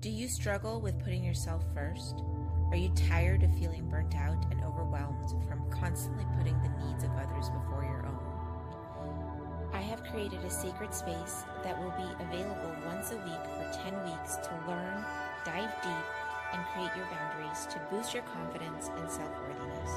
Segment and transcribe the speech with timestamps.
[0.00, 2.22] Do you struggle with putting yourself first?
[2.70, 7.10] Are you tired of feeling burnt out and overwhelmed from constantly putting the needs of
[7.16, 8.20] others before your own?
[9.72, 14.04] I have created a sacred space that will be available once a week for 10
[14.04, 15.04] weeks to learn,
[15.44, 16.06] dive deep,
[16.52, 19.90] and create your boundaries to boost your confidence and self worthiness.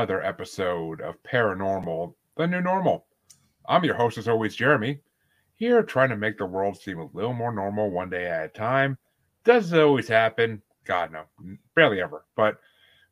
[0.00, 3.04] another episode of Paranormal, the new normal.
[3.68, 5.00] I'm your host, as always, Jeremy,
[5.56, 8.48] here trying to make the world seem a little more normal one day at a
[8.48, 8.96] time.
[9.44, 10.62] Does it always happen?
[10.86, 11.24] God, no,
[11.74, 12.24] barely ever.
[12.34, 12.58] But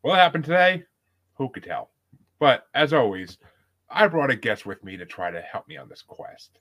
[0.02, 0.84] will it happen today?
[1.34, 1.90] Who could tell?
[2.38, 3.36] But as always,
[3.90, 6.58] I brought a guest with me to try to help me on this quest.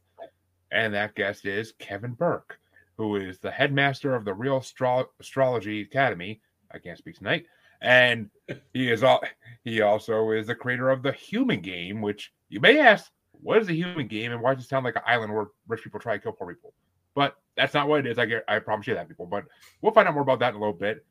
[0.73, 2.59] And that guest is Kevin Burk,
[2.97, 6.41] who is the headmaster of the Real Astro- Astrology Academy.
[6.69, 7.45] I can't speak tonight
[7.81, 8.29] and
[8.73, 9.21] he is all
[9.63, 13.67] he also is the creator of the human game which you may ask what is
[13.67, 16.15] the human game and why does it sound like an island where rich people try
[16.15, 16.73] to kill poor people?
[17.15, 18.19] But that's not what it is.
[18.19, 19.25] I get i promise you that people.
[19.25, 19.45] But
[19.81, 21.05] we'll find out more about that in a little bit.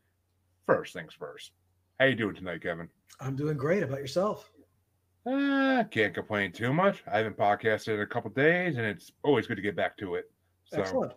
[0.67, 1.53] First things first.
[1.99, 2.89] How you doing tonight kevin?
[3.21, 3.81] I'm doing great.
[3.81, 4.51] How about yourself?
[5.27, 7.03] uh, can't complain too much.
[7.13, 10.15] I haven't podcasted in a couple days and it's always good to get back to
[10.15, 10.31] it.
[10.65, 11.13] So Excellent.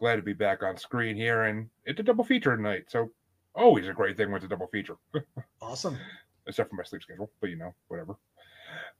[0.00, 2.86] glad to be back on screen here and it's a double feature tonight.
[2.88, 3.10] So
[3.54, 4.96] always a great thing with a double feature.
[5.60, 5.98] Awesome.
[6.48, 8.16] Except for my sleep schedule, but you know, whatever.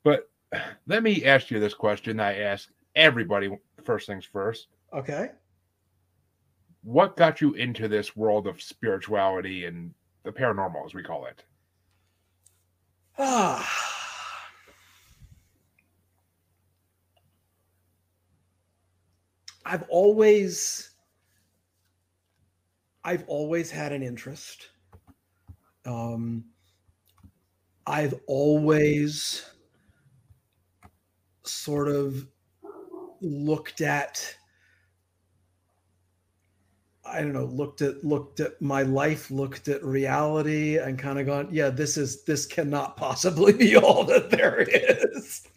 [0.04, 0.30] But
[0.86, 3.50] let me ask you this question I ask everybody
[3.84, 4.68] first things first.
[4.92, 5.30] Okay.
[6.82, 9.92] What got you into this world of spirituality and
[10.24, 11.42] the paranormal, as we call it?
[13.18, 13.84] Ah.
[19.64, 20.92] I've always
[23.04, 24.68] I've always had an interest.
[25.84, 26.44] Um,
[27.88, 29.44] I've always
[31.44, 32.26] sort of
[33.22, 34.36] looked at
[37.10, 41.24] I don't know, looked at looked at my life, looked at reality, and kind of
[41.24, 45.48] gone, yeah, this is this cannot possibly be all that there is.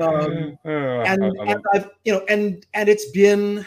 [0.00, 0.68] Um, Uh,
[1.02, 3.66] and, I- I and I've you know, and and it's been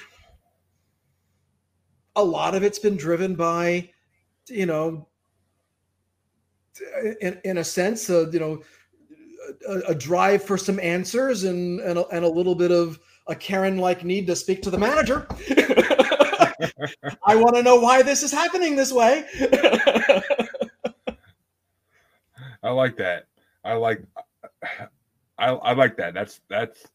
[2.16, 3.90] a lot of it's been driven by,
[4.48, 5.10] you know,
[7.22, 8.62] in, in a sense, uh, you know,
[9.68, 13.36] a, a drive for some answers and and a, and a little bit of a
[13.36, 15.28] Karen like need to speak to the manager.
[17.26, 19.26] I want to know why this is happening this way.
[22.64, 23.26] I like that.
[23.64, 24.04] I like
[25.38, 26.14] I, I like that.
[26.14, 26.86] That's that's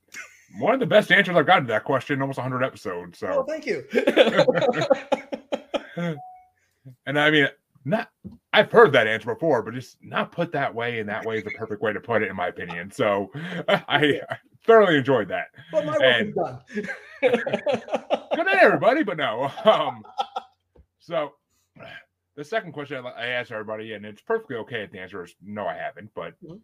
[0.59, 3.23] one of the best answers I've gotten to that question in almost 100 episodes.
[3.23, 3.85] oh, So, thank you.
[7.07, 7.49] and I mean,
[7.87, 8.11] not
[8.53, 11.45] I've heard that answer before, but just not put that way and that way is
[11.45, 12.91] the perfect way to put it, in my opinion.
[12.91, 13.31] So,
[13.69, 14.37] I, I
[14.67, 15.47] thoroughly enjoyed that.
[15.73, 16.61] well, my work And- is done.
[18.35, 19.03] Good night, everybody.
[19.05, 19.51] But no.
[19.65, 20.03] Um,
[20.99, 21.33] so
[22.35, 25.35] the second question I I asked everybody, and it's perfectly okay if the answer is
[25.43, 26.11] no, I haven't.
[26.15, 26.61] But Mhm.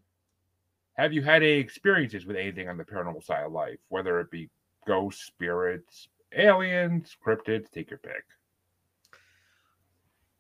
[0.95, 4.31] have you had any experiences with anything on the paranormal side of life, whether it
[4.31, 4.51] be
[4.87, 7.71] ghosts, spirits, aliens, cryptids?
[7.71, 8.25] Take your pick.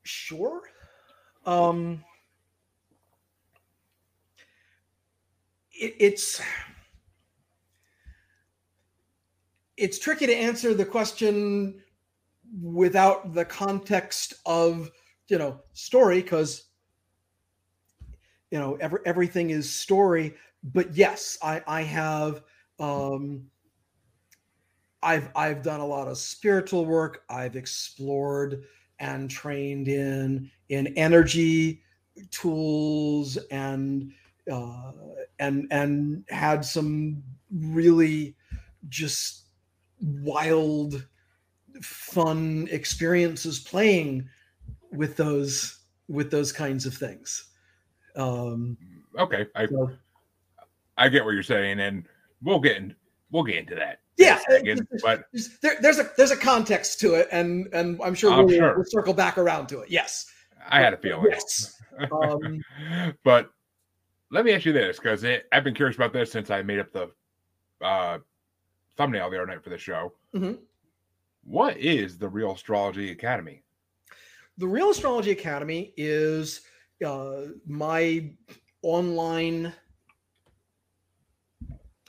[0.02, 0.62] Sure.
[1.46, 2.04] Um,
[5.72, 6.41] it, it's
[9.77, 11.82] it's tricky to answer the question
[12.62, 14.91] without the context of
[15.28, 16.65] you know story because
[18.50, 22.42] you know every, everything is story but yes i i have
[22.78, 23.42] um
[25.03, 28.65] i've i've done a lot of spiritual work i've explored
[29.03, 31.83] and trained in in energy
[32.31, 34.10] tools and
[34.51, 34.93] uh,
[35.39, 38.34] and and had some really
[38.89, 39.49] just
[40.01, 41.07] wild
[41.83, 44.27] fun experiences playing
[44.93, 47.51] with those with those kinds of things
[48.16, 48.77] um
[49.19, 49.91] okay, I So,
[50.99, 52.04] I get what you're saying, and
[52.43, 52.95] we'll get in,
[53.31, 54.01] we'll get into that.
[54.18, 58.14] Yeah, second, but there's- there, there's a there's a context to it, and and I'm
[58.14, 58.74] sure I'm we'll, sure.
[58.76, 59.91] we'll circle back around to it.
[59.91, 60.26] Yes.
[60.68, 61.26] I had a feeling.
[61.30, 61.80] Yes.
[62.12, 62.62] Um,
[63.24, 63.50] but
[64.30, 66.92] let me ask you this because I've been curious about this since I made up
[66.92, 67.10] the
[67.84, 68.18] uh,
[68.97, 70.12] thumbnail the other night for the show.
[70.34, 70.58] Mhm.
[71.44, 73.62] What is the Real Astrology Academy?
[74.58, 76.60] the Real Astrology Academy is
[77.04, 78.30] uh, my
[78.82, 79.72] online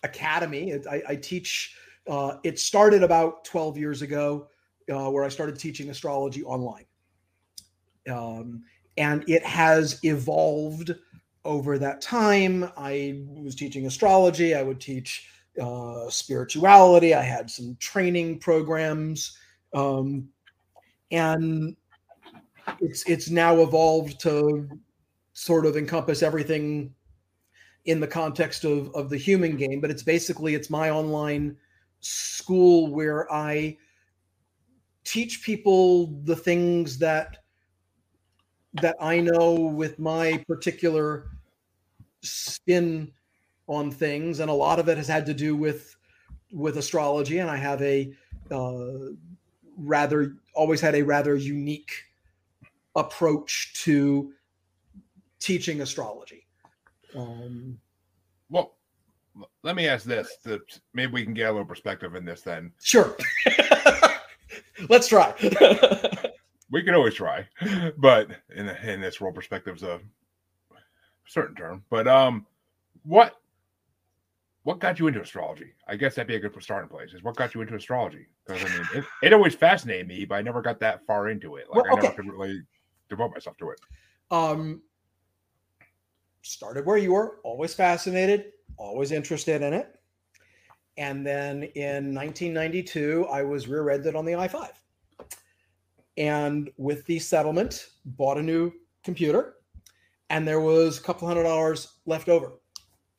[0.03, 0.73] academy.
[0.89, 1.75] I, I teach.
[2.07, 4.47] Uh, it started about 12 years ago,
[4.93, 6.85] uh, where I started teaching astrology online,
[8.09, 8.63] um,
[8.97, 10.93] and it has evolved
[11.45, 12.69] over that time.
[12.77, 14.55] I was teaching astrology.
[14.55, 15.27] I would teach
[15.61, 17.13] uh, spirituality.
[17.13, 19.37] I had some training programs,
[19.73, 20.27] um,
[21.11, 21.75] and
[22.79, 24.69] it's it's now evolved to
[25.33, 26.93] sort of encompass everything
[27.85, 31.57] in the context of of the human game but it's basically it's my online
[32.03, 33.75] school where i
[35.03, 37.37] teach people the things that
[38.81, 41.29] that i know with my particular
[42.21, 43.11] spin
[43.67, 45.95] on things and a lot of it has had to do with
[46.51, 48.13] with astrology and i have a
[48.51, 49.11] uh,
[49.77, 51.91] rather always had a rather unique
[52.95, 54.33] approach to
[55.39, 56.45] teaching astrology.
[57.15, 57.79] Um,
[58.49, 58.77] Well,
[59.63, 60.29] let me ask this.
[60.43, 60.59] To,
[60.93, 62.41] maybe we can get a little perspective in this.
[62.41, 63.15] Then sure.
[64.89, 65.33] Let's try.
[66.71, 67.47] we can always try,
[67.97, 69.99] but in in this role, perspective's a
[71.27, 71.83] certain term.
[71.89, 72.45] But um,
[73.03, 73.35] what
[74.63, 75.73] what got you into astrology?
[75.87, 77.13] I guess that'd be a good starting place.
[77.13, 78.27] Is what got you into astrology?
[78.45, 81.57] Because I mean, it, it always fascinated me, but I never got that far into
[81.57, 81.67] it.
[81.69, 82.61] Like Well, I never could really
[83.09, 83.79] devote myself to it.
[84.31, 84.81] um,
[86.41, 89.99] started where you were, always fascinated, always interested in it.
[90.97, 94.69] And then in 1992, I was rear-ended on the I-5.
[96.17, 98.71] And with the settlement, bought a new
[99.03, 99.55] computer,
[100.29, 102.53] and there was a couple hundred dollars left over.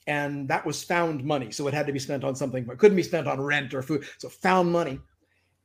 [0.07, 1.51] And that was found money.
[1.51, 3.83] So it had to be spent on something, but couldn't be spent on rent or
[3.83, 4.05] food.
[4.19, 5.01] So found money.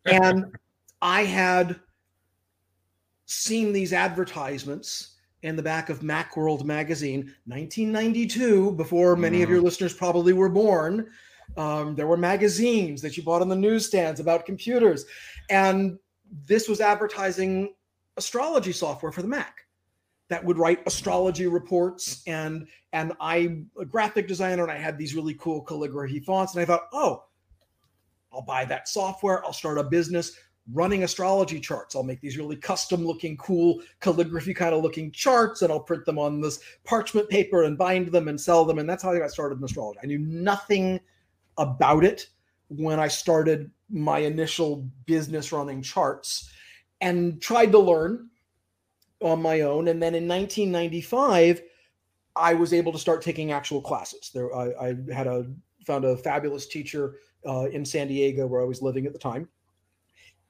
[0.06, 0.46] And
[1.02, 1.80] I had
[3.26, 9.94] seen these advertisements in the back of Macworld magazine, 1992, before many of your listeners
[9.94, 11.08] probably were born.
[11.58, 15.06] Um, there were magazines that you bought on the newsstands about computers,
[15.50, 15.98] and
[16.46, 17.74] this was advertising
[18.18, 19.66] astrology software for the Mac
[20.30, 22.22] that would write astrology reports.
[22.28, 26.62] and And I'm a graphic designer, and I had these really cool calligraphy fonts, and
[26.62, 27.24] I thought, oh,
[28.32, 29.44] I'll buy that software.
[29.44, 30.38] I'll start a business
[30.74, 31.96] running astrology charts.
[31.96, 36.06] I'll make these really custom looking, cool calligraphy kind of looking charts and I'll print
[36.06, 38.80] them on this parchment paper and bind them and sell them.
[38.80, 40.00] And that's how I got started in astrology.
[40.04, 41.00] I knew nothing
[41.58, 42.28] about it
[42.70, 46.52] when I started my initial business running charts
[47.02, 48.30] and tried to learn
[49.22, 49.88] on my own.
[49.88, 51.62] And then in 1995,
[52.36, 54.32] I was able to start taking actual classes.
[54.34, 55.46] There, I, I had a
[55.86, 57.16] found a fabulous teacher
[57.48, 59.50] uh, in San Diego where I was living at the time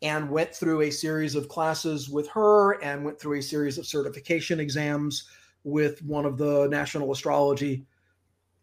[0.01, 3.85] and went through a series of classes with her and went through a series of
[3.85, 5.29] certification exams
[5.63, 7.85] with one of the national astrology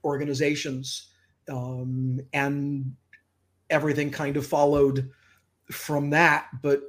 [0.05, 1.11] organizations
[1.49, 2.95] um, and
[3.69, 5.11] everything kind of followed
[5.71, 6.81] from that but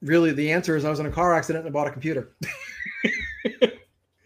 [0.00, 2.36] really the answer is i was in a car accident and I bought a computer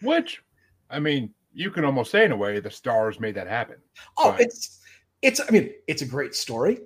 [0.05, 0.43] Which,
[0.91, 3.77] I mean, you can almost say in a way the stars made that happen.
[4.19, 4.41] oh Right.
[4.41, 4.81] it's
[5.23, 6.79] it's i mean it's a great story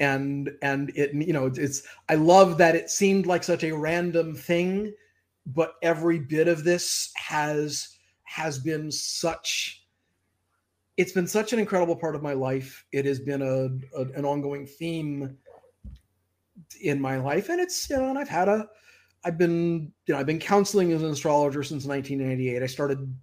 [0.00, 4.34] and and it you know it's i love that it seemed like such a random
[4.34, 4.92] thing
[5.46, 9.84] but every bit of this has has been such
[10.96, 12.84] it's been such an incredible part of my life.
[12.92, 15.36] It has been a, a an ongoing theme
[16.80, 18.68] in my life and it's you know and i've had a
[19.24, 23.14] i've been you know i've been counseling as an astrologer since 1998 i started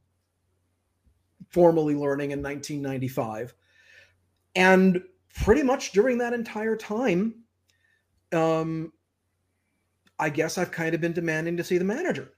[1.50, 3.54] formally learning in 1995
[4.56, 5.02] and
[5.34, 7.36] pretty much during that entire time
[8.34, 8.92] um
[10.20, 12.34] i guess i've kind of been demanding to see the manager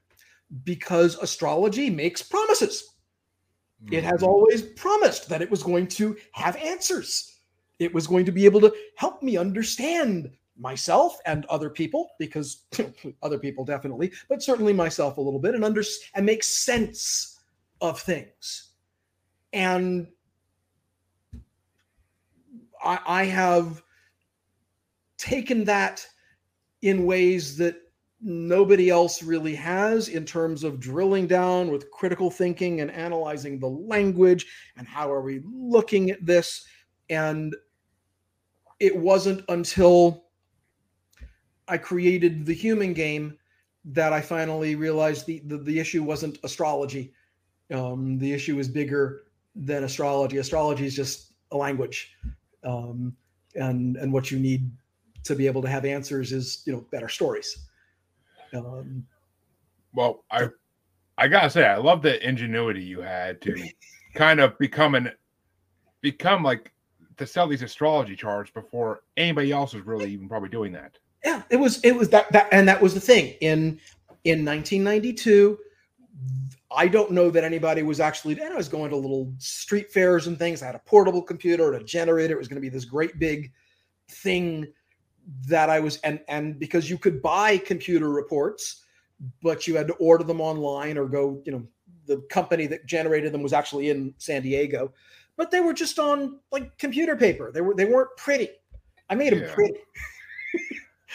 [0.64, 2.94] because astrology makes promises.
[3.90, 4.26] It has Mhm.
[4.28, 7.40] always promised that it was going to have answers.
[7.78, 12.66] It was going to be able to help me understand myself and other people because
[13.22, 15.82] other people definitely but certainly myself a little bit and under
[16.14, 17.40] and make sense
[17.80, 18.74] of things.
[19.52, 20.06] And
[22.84, 23.82] I, I have
[25.18, 26.06] taken that
[26.82, 27.76] in ways that
[28.20, 33.68] nobody else really has in terms of drilling down with critical thinking and analyzing the
[33.68, 36.66] language and how are we looking at this.
[37.10, 37.54] And
[38.80, 40.24] it wasn't until
[41.68, 43.38] i created the human game
[43.86, 47.14] that i finally realized the the, the issue wasn't astrology.
[47.72, 49.24] Um, the issue is bigger
[49.54, 50.36] than astrology.
[50.36, 52.14] Astrology is just a language
[52.64, 53.16] um,
[53.54, 54.70] and and what you need
[55.24, 57.66] to be able to have answers is you know better stories
[58.54, 59.04] um,
[59.92, 60.48] Well, I
[61.18, 63.68] I gotta say, I love the ingenuity you had to
[64.14, 65.12] kind of become an
[66.00, 66.72] become like
[67.16, 70.98] to sell these astrology charts before anybody else was really even probably doing that.
[71.24, 73.78] yeah it was it was that that and that was the thing in
[74.24, 75.58] in 1992
[76.76, 80.26] i don't know that anybody was actually and i was going to little street fairs
[80.26, 82.68] and things i had a portable computer and a generator it was going to be
[82.68, 83.52] this great big
[84.08, 84.66] thing
[85.46, 88.84] that i was and and because you could buy computer reports
[89.42, 91.66] but you had to order them online or go you know
[92.06, 94.92] the company that generated them was actually in san diego
[95.36, 98.48] but they were just on like computer paper they were they weren't pretty
[99.08, 99.54] i made them Yeah.
[99.54, 99.74] pretty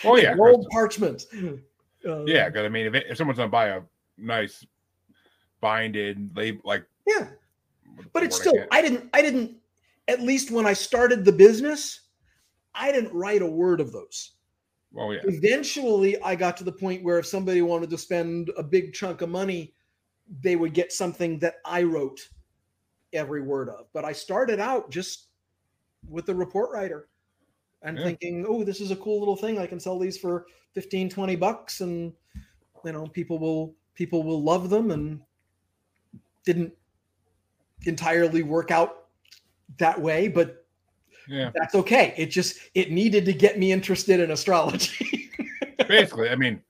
[0.03, 1.25] Oh yeah, rolled parchment.
[2.07, 2.47] Uh, yeah.
[2.47, 3.81] Because I mean, if, it, if someone's gonna buy a
[4.17, 4.65] nice
[5.61, 7.27] binded label, like yeah.
[8.13, 9.57] But it's still, can't- I didn't, I didn't.
[10.07, 12.01] At least when I started the business,
[12.73, 14.31] I didn't write a word of those.
[14.91, 18.63] well, yeah, Eventually, I got to the point where if somebody wanted to spend a
[18.63, 19.73] big chunk of money,
[20.41, 22.27] they would get something that I wrote
[23.13, 23.87] every word of.
[23.93, 25.27] But I started out just
[26.07, 27.09] with the report writer
[27.83, 28.05] and Yeah.
[28.05, 29.59] thinking, oh, this is a cool little thing.
[29.59, 32.13] I can sell these for 15, 20 bucks and
[32.85, 35.21] you know, people will people will love them and
[36.45, 36.73] didn't
[37.85, 39.05] entirely work out
[39.77, 40.65] that way, but
[41.27, 41.51] yeah.
[41.53, 42.13] that's okay.
[42.17, 45.31] It just it needed to get me interested in astrology.
[45.87, 46.61] Basically, I mean,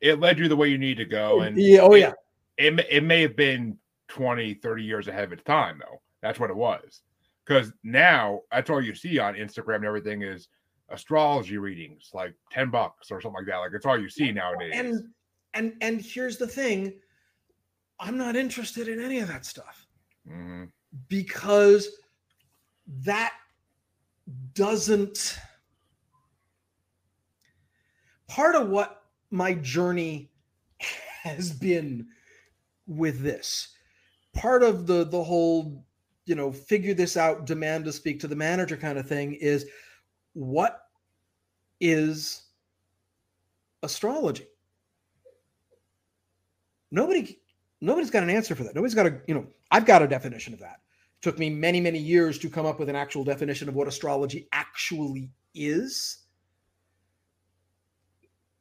[0.00, 2.12] it led you the way you need to go, and yeah, oh yeah.
[2.56, 3.76] it, it may have been
[4.08, 7.02] 20 30 years ahead of its time though that's what it was
[7.44, 10.48] because now that's all you see on instagram and everything is
[10.88, 14.72] astrology readings like 10 bucks or something like that like it's all you see nowadays
[14.74, 15.10] And
[15.54, 16.94] and and here's the thing.
[18.00, 19.86] I'm not interested in any of that stuff
[20.26, 20.70] Mhm.
[21.08, 22.00] because
[22.86, 23.34] that
[24.54, 25.38] doesn't
[28.26, 30.30] part of what my journey
[31.22, 32.08] has been
[32.86, 33.74] with this
[34.32, 35.84] part of the the whole
[36.26, 39.66] you know figure this out demand to speak to the manager kind of thing is
[40.34, 40.88] what
[41.80, 42.44] is
[43.82, 44.46] astrology
[46.90, 47.38] nobody
[47.80, 48.74] nobody's got an answer for that.
[48.74, 50.80] Nobody's got a you know i've got a definition of that.
[51.18, 53.88] It took me many many years to come up with an actual definition of what
[53.88, 56.24] astrology actually is.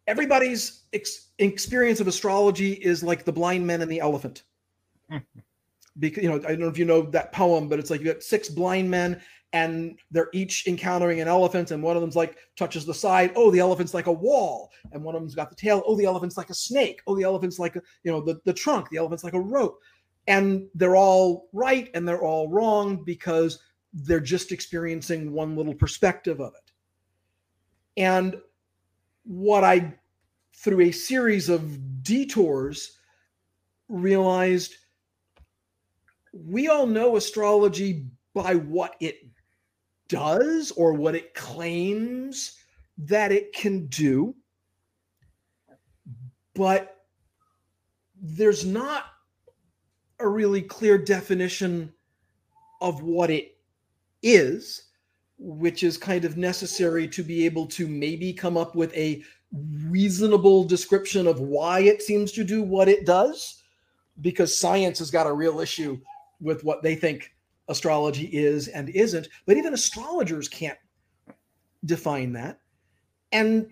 [0.08, 4.44] Everybody's ex- experience of astrology is like the blind men and the elephant.
[5.10, 5.18] Hmm.
[6.00, 8.06] Because you know i don't know if you know that poem but it's like you
[8.06, 9.20] got six blind men
[9.54, 13.32] and they're each encountering an elephant and one of them's like touches the side.
[13.36, 14.70] Oh the elephant's like a wall.
[14.92, 15.84] And one of them's got the tail.
[15.86, 17.02] Oh the elephant's like a snake.
[17.08, 18.90] Oh the elephant's like a, you know the, the trunk.
[18.90, 19.80] The elephant's like a rope.
[20.28, 23.60] And they're all right and they're all wrong because
[23.94, 26.72] they're just experiencing one little perspective of it.
[27.96, 28.36] And
[29.24, 29.94] what i
[30.56, 32.98] through a series of detours
[33.90, 34.74] realized
[36.34, 39.20] we all know astrology by what it
[40.08, 42.58] does or what it claims
[42.98, 44.36] that it can do.
[46.56, 47.06] But
[48.20, 49.06] there's not
[50.20, 51.94] a really clear definition
[52.82, 53.58] of what it
[54.24, 54.84] is,
[55.38, 59.22] which is kind of necessary to be able to maybe come up with a
[59.88, 63.64] reasonable description of why it seems to do what it does
[64.22, 66.00] because science has got a real issue
[66.42, 67.34] with what they think
[67.70, 70.78] astrology is and isn't but even astrologers can't
[71.86, 72.60] define that.
[73.32, 73.72] And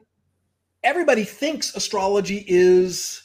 [0.83, 3.21] everybody thinks astrology is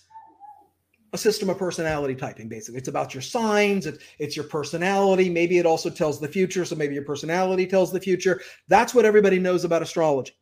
[1.12, 2.78] a system of personality typing basically.
[2.78, 5.28] It's about your signs it, it's your personality.
[5.28, 8.40] Maybe it also tells the future so maybe your personality tells the future.
[8.68, 10.34] That's what everybody knows about astrology.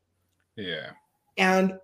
[0.57, 0.91] Yeah.
[1.39, 1.79] And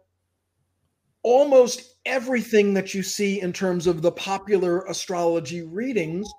[1.23, 6.31] almost everything that you see in terms of the popular astrology readings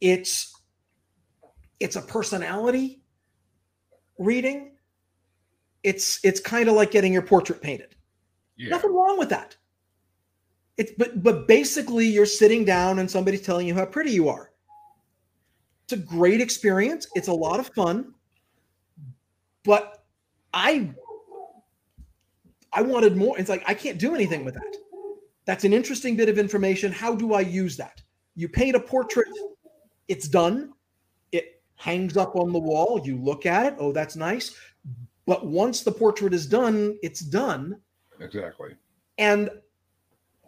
[0.00, 0.54] it's
[1.80, 3.02] it's a personality
[4.18, 4.72] reading
[5.82, 7.94] it's it's kind of like getting your portrait painted.
[8.56, 8.70] Yeah.
[8.70, 9.56] Nothing wrong with that.
[10.76, 14.52] It's but but basically you're sitting down and somebody's telling you how pretty you are.
[15.84, 17.06] It's a great experience.
[17.14, 18.14] It's a lot of fun.
[19.64, 20.04] But
[20.52, 20.90] i
[22.72, 23.38] i wanted more.
[23.38, 24.76] It's like i can't do anything with that.
[25.46, 26.92] That's an interesting bit of information.
[26.92, 28.02] How do I use that?
[28.34, 29.28] You paint a portrait,
[30.06, 30.72] it's done.
[31.78, 33.00] Hangs up on the wall.
[33.04, 33.76] You look at it.
[33.78, 34.54] Oh, that's nice.
[35.26, 37.80] But once the portrait is done, it's done.
[38.20, 38.74] Exactly.
[39.18, 39.50] And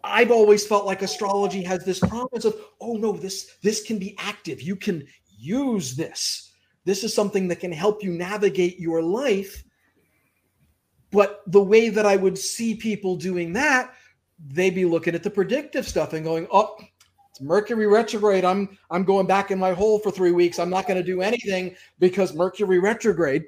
[0.03, 4.15] I've always felt like astrology has this promise of, oh no, this this can be
[4.17, 4.61] active.
[4.61, 5.05] You can
[5.37, 6.51] use this.
[6.85, 9.63] This is something that can help you navigate your life.
[11.11, 13.93] But the way that I would see people doing that,
[14.47, 16.75] they'd be looking at the predictive stuff and going, oh,
[17.41, 18.45] Mercury retrograde.
[18.45, 20.59] I'm I'm going back in my hole for three weeks.
[20.59, 23.45] I'm not going to do anything because Mercury retrograde.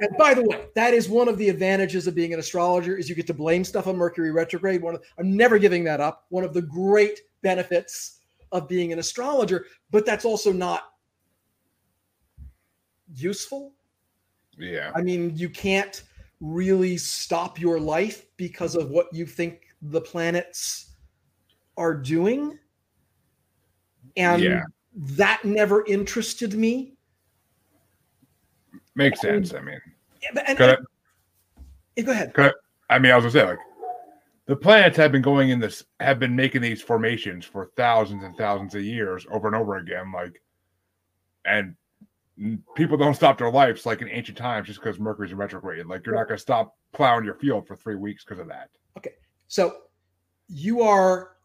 [0.00, 3.08] And by the way, that is one of the advantages of being an astrologer is
[3.08, 4.82] you get to blame stuff on Mercury retrograde.
[4.82, 6.26] One of, I'm never giving that up.
[6.28, 8.20] One of the great benefits
[8.52, 10.92] of being an astrologer, but that's also not
[13.14, 13.72] useful.
[14.58, 14.92] Yeah.
[14.94, 16.02] I mean, you can't
[16.40, 20.90] really stop your life because of what you think the planets
[21.78, 22.58] are doing.
[24.16, 24.62] And Yeah.
[24.94, 26.94] that never interested me.
[28.94, 29.54] Makes sense.
[29.54, 29.80] I mean,
[30.22, 30.76] Yeah, but- and- Could I-
[31.96, 32.54] Yeah, go ahead.
[32.90, 33.58] I mean, I was gonna say like
[34.46, 38.36] the planets have been going in this have been making these formations for thousands and
[38.36, 40.10] thousands of years over and over again.
[40.12, 40.42] Like,
[41.44, 41.76] and
[42.74, 45.86] people don't stop their lives like in ancient times just because Mercury's in retrograde.
[45.86, 48.70] Like, you're not gonna stop plowing your field for three weeks because of that.
[48.96, 49.14] Okay
[49.48, 49.82] so
[50.48, 51.36] you are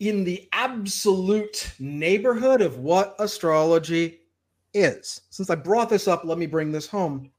[0.00, 4.20] in the absolute neighborhood of what astrology
[4.72, 5.20] is.
[5.28, 7.30] Since I brought this up, let me bring this home.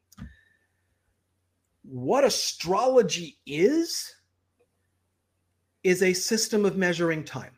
[1.83, 4.13] What astrology is,
[5.83, 7.57] is a system of measuring time.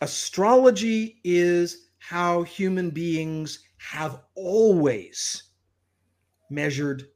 [0.00, 5.42] Astrology is how human beings have always
[6.50, 7.08] measured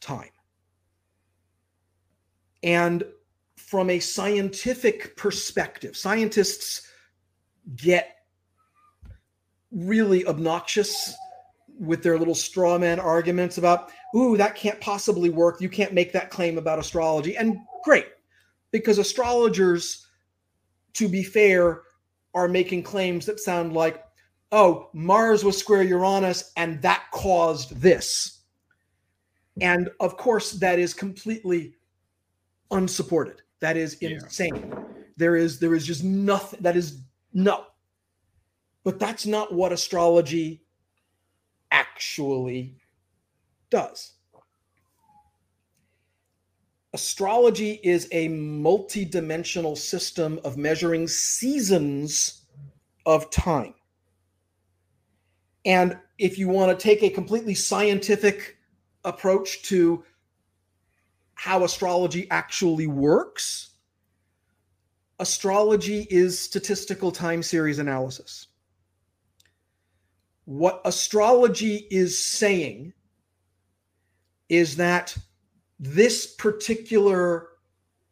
[0.00, 0.30] time.
[2.62, 3.04] And
[3.68, 6.90] from a scientific perspective, scientists
[7.76, 8.16] get
[9.70, 11.14] really obnoxious
[11.78, 15.60] with their little straw man arguments about, ooh, that can't possibly work.
[15.60, 17.36] You can't make that claim about astrology.
[17.36, 18.06] And great,
[18.70, 20.06] because astrologers,
[20.94, 21.82] to be fair,
[22.32, 24.02] are making claims that sound like,
[24.50, 28.44] oh, Mars was square Uranus and that caused this.
[29.60, 31.74] And of course, that is completely
[32.70, 33.42] unsupported.
[33.60, 34.10] That is Yeah.
[34.10, 34.74] insane.
[35.16, 37.00] There is there is just nothing that is
[37.32, 37.66] no.
[38.84, 40.64] But that's not what astrology
[41.70, 42.76] actually
[43.70, 44.14] does.
[46.94, 52.46] Astrology is a multi-dimensional system of measuring seasons
[53.04, 53.74] of time.
[55.66, 58.56] And if you want to take a completely scientific
[59.04, 60.02] approach to
[61.38, 63.76] how astrology actually works,
[65.20, 68.48] astrology is statistical time series analysis.
[70.46, 72.92] What astrology is saying
[74.48, 75.16] is that
[75.78, 77.50] this particular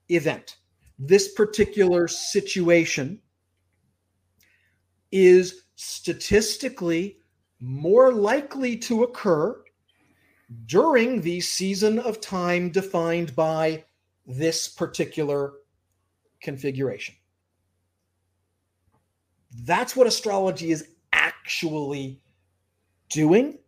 [0.09, 0.59] event,
[0.97, 3.21] this particular situation
[5.11, 7.19] is statistically
[7.59, 9.61] more likely to occur
[10.67, 13.85] during the season of time defined by
[14.27, 15.55] this particular
[16.41, 17.15] configuration.
[19.63, 22.21] That's what astrology is actually
[23.09, 23.59] doing.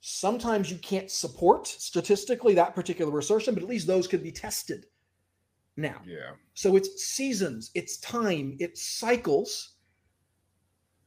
[0.00, 4.86] Sometimes you can't support statistically that particular assertion, but at least those could be tested
[5.76, 6.00] now.
[6.06, 6.30] Yeah.
[6.54, 9.74] So it's seasons, it's time, it's cycles.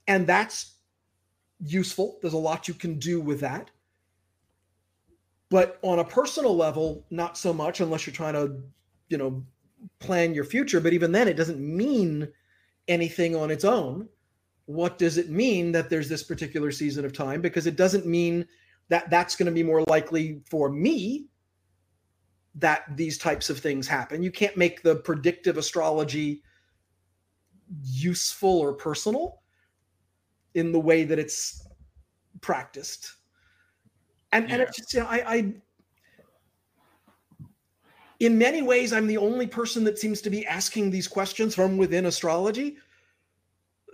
[0.07, 0.75] And that's
[1.59, 2.17] useful.
[2.21, 3.69] There's a lot you can do with that.
[5.49, 8.61] But on a personal level, not so much unless you're trying to,
[9.09, 9.43] you know,
[9.99, 10.79] plan your future.
[10.79, 12.27] But even then, it doesn't mean
[12.87, 14.07] anything on its own.
[14.65, 17.41] What does it mean that there's this particular season of time?
[17.41, 18.45] Because it doesn't mean
[18.89, 21.25] that that's going to be more likely for me
[22.55, 24.21] that these types of things happen.
[24.21, 26.43] You can't make the predictive astrology
[27.83, 29.41] useful or personal
[30.55, 31.67] in the way that it's
[32.41, 33.15] practiced.
[34.31, 35.53] And and it's just you know, I, I
[38.19, 41.77] in many ways I'm the only person that seems to be asking these questions from
[41.77, 42.77] within astrology.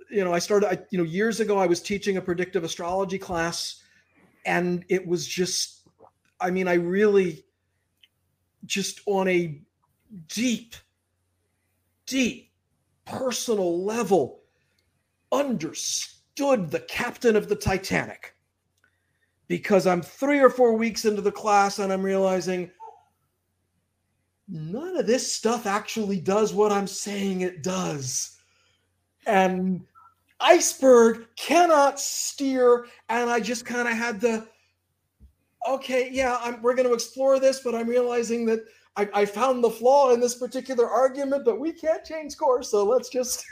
[0.10, 3.18] You know, I started I, you know years ago I was teaching a predictive astrology
[3.18, 3.82] class
[4.46, 5.88] and it was just
[6.40, 7.46] I mean I really
[8.66, 9.62] just on a
[10.28, 10.76] deep
[12.06, 12.52] deep
[13.06, 14.42] personal level
[15.32, 18.35] understood the captain of the Titanic
[19.48, 22.72] because I'm three or four weeks into the class and I'm realizing
[24.48, 28.38] none of this stuff actually does what I'm saying it does.
[29.26, 29.82] And
[30.40, 32.88] iceberg cannot steer.
[33.10, 34.48] And I just kind of had the,
[35.68, 38.62] okay, yeah, I'm, we're going to explore this, but I'm realizing that
[38.98, 42.72] I, I found the flaw in this particular argument, but we can't change course.
[42.72, 43.44] So let's just.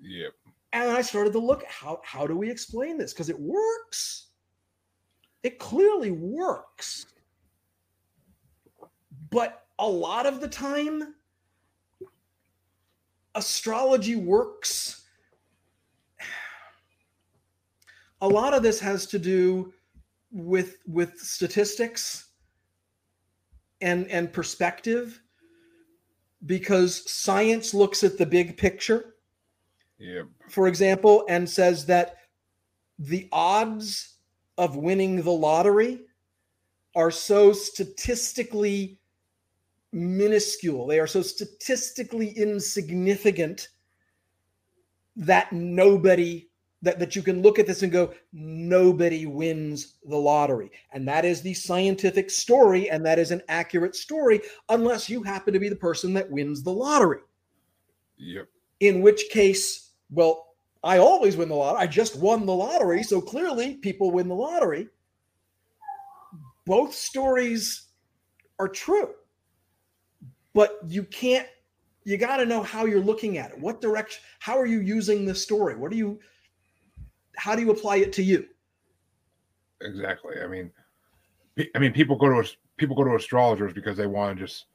[0.00, 0.32] Yep.
[0.72, 3.12] And I started to look how how do we explain this?
[3.12, 4.29] Because it works.
[5.42, 7.06] It clearly works.
[9.30, 11.14] But a lot of the time,
[13.34, 15.06] astrology works.
[18.20, 19.72] A lot of this has to do
[20.30, 22.28] with with statistics
[23.80, 25.22] and and perspective
[26.46, 29.14] because science looks at the big picture
[30.00, 30.28] Yep.
[30.48, 32.16] for example, and says that
[32.98, 34.16] the odds
[34.58, 36.00] of winning the lottery
[36.94, 38.98] are so statistically
[39.92, 43.68] minuscule, they are so statistically insignificant
[45.16, 46.46] that nobody
[46.82, 50.70] that, that you can look at this and go nobody wins the lottery.
[50.92, 55.52] And that is the scientific story and that is an accurate story unless you happen
[55.52, 57.20] to be the person that wins the lottery.
[58.22, 58.48] Yep.
[58.80, 60.49] in which case, well,
[60.82, 61.82] I always win the lottery.
[61.82, 63.02] I just won the lottery.
[63.02, 64.88] So clearly, people win the lottery.
[66.66, 67.88] Both stories
[68.58, 69.10] are true,
[70.54, 71.46] but you can't,
[72.04, 73.58] you got to know how you're looking at it.
[73.58, 75.76] What direction, how are you using the story?
[75.76, 76.20] What do you,
[77.36, 78.46] how do you apply it to you?
[79.80, 80.34] Exactly.
[80.42, 80.70] I mean,
[81.74, 84.66] I mean, people go to people go to astrologers because they want to just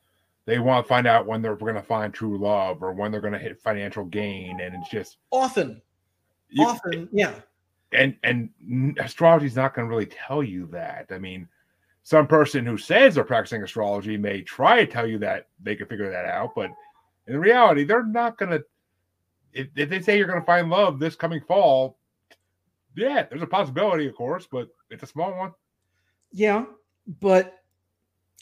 [0.45, 3.21] they want to find out when they're going to find true love or when they're
[3.21, 5.81] going to hit financial gain, and it's just Often,
[6.55, 7.33] you, often, yeah.
[7.91, 8.49] and and
[8.99, 11.07] astrology is not going to really tell you that.
[11.11, 11.47] I mean,
[12.03, 15.87] some person who says they're practicing astrology may try to tell you that they can
[15.87, 16.69] figure that out, but
[17.27, 18.63] in reality, they're not going to.
[19.53, 21.97] If, if they say you're going to find love this coming fall,
[22.95, 25.51] yeah, there's a possibility, of course, but it's a small one.
[26.31, 26.65] Yeah,
[27.19, 27.63] but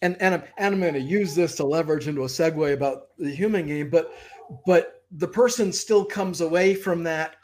[0.03, 3.33] and and and I'm going to use this to leverage into a segue about the
[3.33, 4.13] human game, but
[4.65, 7.37] but the person still comes away from that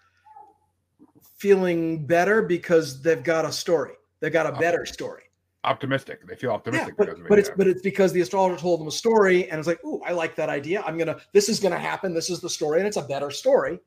[1.40, 3.94] feeling better because they've got a story.
[4.20, 5.24] They've got a better story.
[5.64, 6.26] Optimistic.
[6.28, 8.80] They feel Yeah, optimistic but, because of but it's but it's because the astrologer told
[8.80, 10.82] them a story and it's like, oh, I like that idea.
[10.86, 12.14] I'm gonna this is gonna happen.
[12.14, 13.80] This is the story, and it's a better story.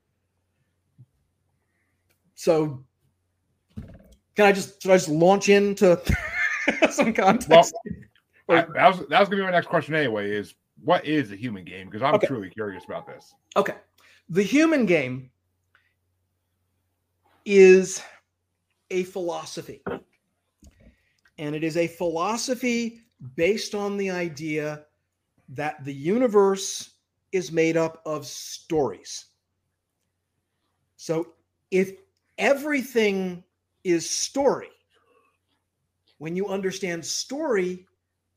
[2.35, 2.85] So
[4.35, 6.01] can I just should I just launch into
[6.91, 7.75] some context?
[8.49, 10.31] I- that was that was gonna be my next question anyway.
[10.31, 11.87] Is what is the human game?
[11.88, 12.27] Because I'm Okay.
[12.27, 13.33] truly curious about this.
[13.57, 13.75] Okay.
[14.29, 15.31] The human game
[17.45, 18.03] is
[18.91, 19.83] a philosophy.
[21.39, 23.01] And it is a philosophy
[23.37, 24.85] based on the idea
[25.51, 26.91] that the universe
[27.33, 29.27] is made up of stories.
[30.97, 31.29] So
[31.71, 31.93] if
[32.39, 33.43] everything
[33.85, 34.71] is story,
[36.19, 37.87] when you understand story,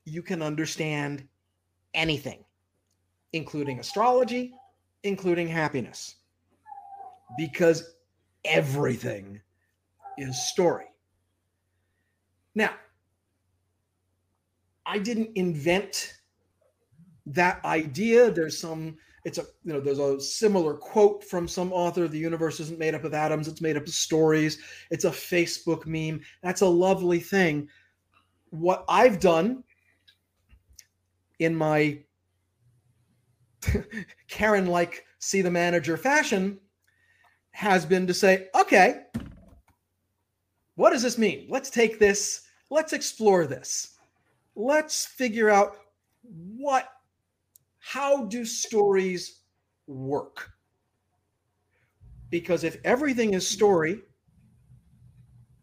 [0.05, 1.27] you can understand
[1.93, 2.43] anything,
[3.33, 4.53] including astrology,
[5.03, 6.15] including happiness,
[7.37, 7.94] because
[8.45, 9.41] everything
[10.17, 10.85] is story.
[12.53, 12.71] Now,
[14.85, 16.13] I didn't invent
[17.25, 18.31] that idea.
[18.31, 22.59] There's some, it's a, you know, there's a similar quote from some author the universe
[22.59, 24.59] isn't made up of atoms, it's made up of stories.
[24.91, 26.21] It's a Facebook meme.
[26.43, 27.67] That's a lovely thing.
[28.51, 29.63] What I've done
[31.39, 31.99] in my
[34.29, 36.59] Karen like see the manager fashion
[37.55, 39.03] has been to say, okay,
[40.75, 41.47] what does this mean?
[41.49, 43.95] Let's take this, let's explore this.
[44.57, 45.77] Let's figure out
[46.21, 46.89] what,
[47.79, 49.39] how do stories
[49.87, 50.51] work?
[52.29, 54.01] Because if everything is story,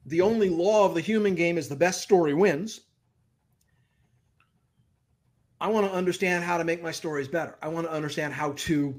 [0.07, 2.81] the only law of the human game is the best story wins.
[5.61, 7.59] I want to understand how to make my stories better.
[7.61, 8.99] I want to understand how to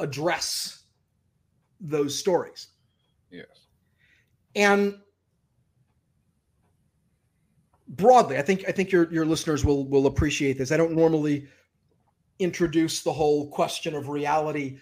[0.00, 0.81] address
[1.82, 2.68] those stories.
[3.30, 3.66] Yes.
[4.54, 4.98] And
[7.88, 10.72] broadly, I think I think your your listeners will will appreciate this.
[10.72, 11.48] I don't normally
[12.38, 14.78] introduce the whole question of reality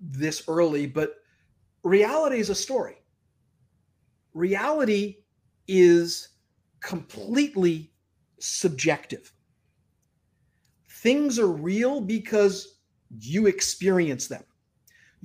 [0.00, 1.16] this early, but
[1.82, 2.96] reality is a story.
[4.32, 5.18] Reality
[5.68, 6.30] is
[6.80, 7.92] completely
[8.38, 9.32] subjective.
[10.88, 12.78] Things are real because
[13.20, 14.42] you experience them.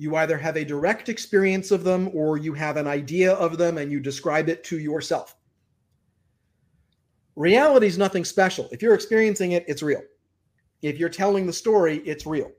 [0.00, 3.76] You either have a direct experience of them or you have an idea of them
[3.76, 5.36] and you describe it to yourself.
[7.36, 8.66] Reality is nothing special.
[8.72, 10.00] If you're experiencing it, it's real.
[10.80, 12.50] If you're telling the story, it's real.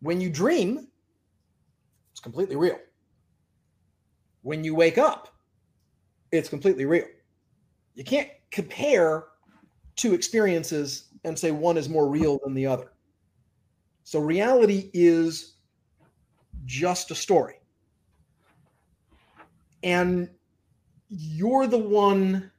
[0.00, 0.88] When you dream,
[2.10, 2.80] it's completely real.
[4.42, 5.28] When you wake up,
[6.32, 7.06] it's completely real.
[7.94, 9.26] You can't compare
[9.94, 12.91] two experiences and say one is more real than the other.
[14.04, 15.56] So reality is
[16.64, 17.54] just a story.
[19.82, 20.28] And
[21.08, 22.50] you're the one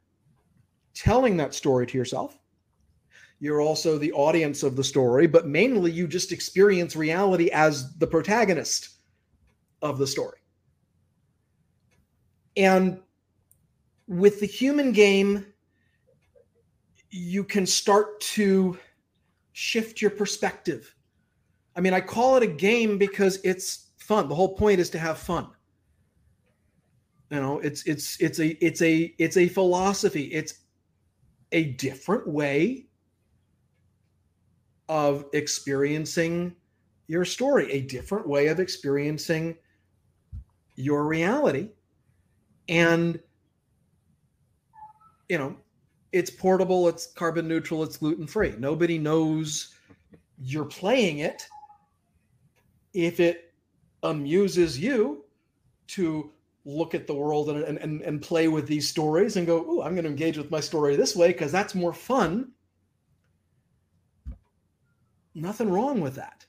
[0.94, 2.38] telling that story to yourself.
[3.40, 8.08] You're also the audience of the story, but mainly you just experience reality as the
[8.08, 8.90] protagonist
[9.82, 10.38] of the story.
[12.56, 13.00] And
[14.08, 15.46] with the human game,
[17.10, 18.78] you can start to
[19.52, 20.96] shift your perspective.
[21.76, 24.30] I mean, I call it a game because it's fun.
[24.30, 25.48] The whole point is to have fun.
[27.30, 30.26] You know, it's it's it's a it's a it's a philosophy.
[30.26, 30.54] It's
[31.52, 32.86] a different way
[34.88, 36.56] of experiencing
[37.08, 39.56] your story, a different way of experiencing
[40.76, 41.70] your reality.
[42.70, 43.20] And
[45.30, 45.56] you know,
[46.12, 48.54] it's portable, it's carbon neutral, it's gluten free.
[48.60, 49.74] Nobody knows
[50.40, 51.48] you're playing it.
[52.94, 53.54] If it
[54.04, 55.26] amuses you
[55.88, 56.32] to
[56.66, 59.94] look at the world and, and, and play with these stories and go, oh, I'm
[59.94, 62.52] going to engage with my story this way because that's more fun.
[65.36, 66.46] Nothing wrong with that.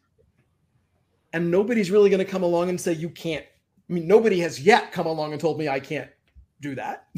[1.32, 3.44] And nobody's really going to come along and say, you can't.
[3.88, 6.10] I mean, nobody has yet come along and told me I can't
[6.60, 7.08] do that.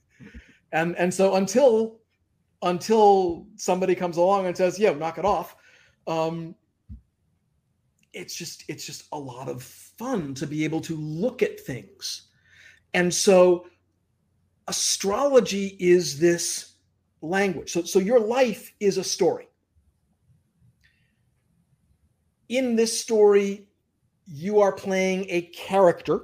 [0.72, 1.96] and and so until
[2.62, 5.56] until somebody comes along and says, yeah, knock it off,
[6.06, 6.54] um,
[8.14, 12.28] it's just it's just a lot of fun to be able to look at things
[12.94, 13.66] and so
[14.68, 16.74] astrology is this
[17.20, 17.72] language.
[17.72, 19.48] So, so your life is a story.
[22.48, 23.66] In this story,
[24.26, 26.20] you are playing a character.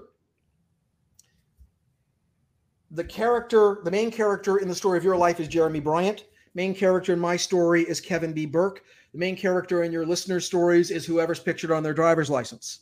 [2.92, 6.24] The character, the main character in the story of your life is Jeremy Bryant.
[6.55, 8.47] Main character in my story is Kevin B.
[8.47, 8.83] Burk.
[9.13, 12.81] The main character in your listeners' stories is whoever's pictured on their driver's license.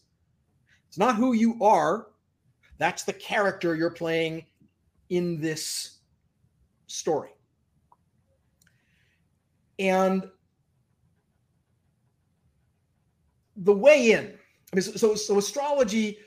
[0.88, 2.08] It's not who you are,
[2.78, 4.46] that's the character you're playing
[5.10, 5.98] in this
[6.86, 7.30] story.
[9.78, 10.28] And
[13.56, 14.34] the way in,
[14.80, 16.18] so, so astrology,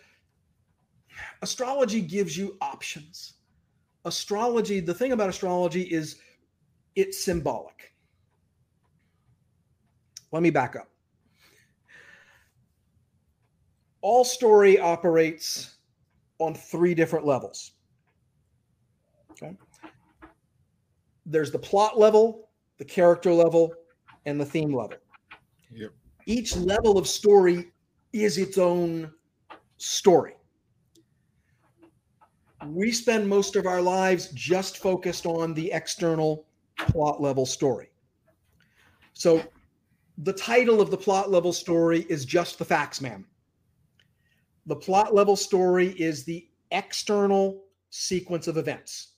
[1.41, 3.33] astrology gives you options.
[4.05, 6.17] Astrology, the thing about astrology is
[6.95, 7.93] it's symbolic.
[10.31, 10.89] Let me back up.
[14.01, 15.77] All story operates
[16.39, 17.73] on three different levels.
[19.31, 19.55] Okay.
[21.25, 23.73] There's the plot level, the character level,
[24.25, 24.97] and the theme level.
[25.71, 25.91] Yep.
[26.25, 27.71] Each level of story
[28.13, 29.11] is its own
[29.77, 30.33] story.
[32.67, 36.45] We spend most of our lives just focused on the external
[36.77, 37.89] plot level story.
[39.13, 39.43] So
[40.17, 43.25] the title of the plot level story is just the facts man
[44.65, 49.13] the plot level story is the external sequence of events.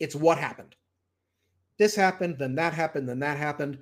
[0.00, 0.76] It's what happened.
[1.78, 3.78] This happened, then that happened, then that happened.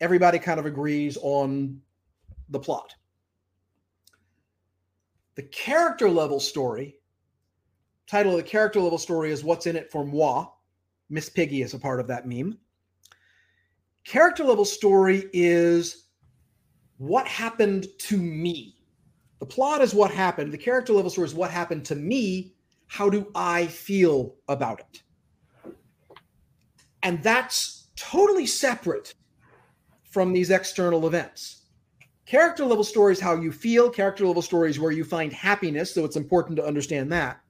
[0.00, 1.80] Everybody kind of agrees on
[2.48, 2.94] the plot.
[5.36, 6.96] The character level story,
[8.06, 10.46] title of the character level story is What's in It for Moi.
[11.10, 12.58] Miss Piggy is a part of that meme.
[14.04, 16.06] Character level story is
[16.96, 18.76] what happened to me
[19.40, 20.52] the plot is what happened.
[20.52, 22.54] The character level story is what happened to me.
[22.86, 25.02] How do I feel about it?
[27.02, 29.14] And that's totally separate
[30.04, 31.62] from these external events.
[32.26, 33.88] Character level story is how you feel.
[33.88, 35.94] Character level story is where you find happiness.
[35.94, 37.40] So it's important to understand that.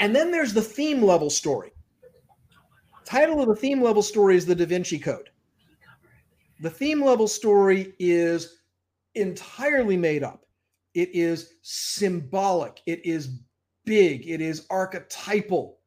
[0.00, 1.72] And then there's the theme level story.
[3.12, 5.28] Title of the theme level story is The Da Vinci Code.
[6.60, 8.60] The theme level story is
[9.16, 10.46] entirely made up.
[10.94, 12.80] It is symbolic.
[12.86, 13.40] It is
[13.84, 14.26] big.
[14.26, 15.78] It is archetypal.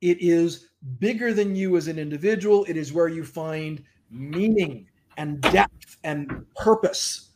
[0.00, 2.64] It is bigger than you as an individual.
[2.64, 7.30] It is where you find meaning and depth and purpose.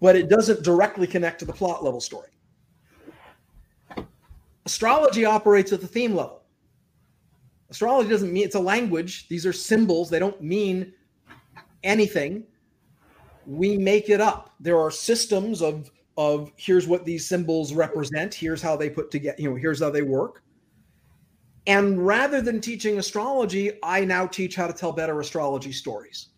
[0.00, 2.30] But it doesn't directly connect to the plot level story.
[4.64, 6.45] Astrology operates at the theme level.
[7.70, 9.28] Astrology doesn't mean it's a language.
[9.28, 10.08] These are symbols.
[10.08, 10.92] They don't mean
[11.82, 12.44] anything
[13.46, 14.54] we make it up.
[14.60, 18.32] There are systems of of here's what these symbols represent.
[18.32, 19.36] Here's how they put together.
[19.38, 20.42] You know, here's how they work.
[21.66, 26.28] And rather than teaching astrology, I now teach how to tell better astrology stories.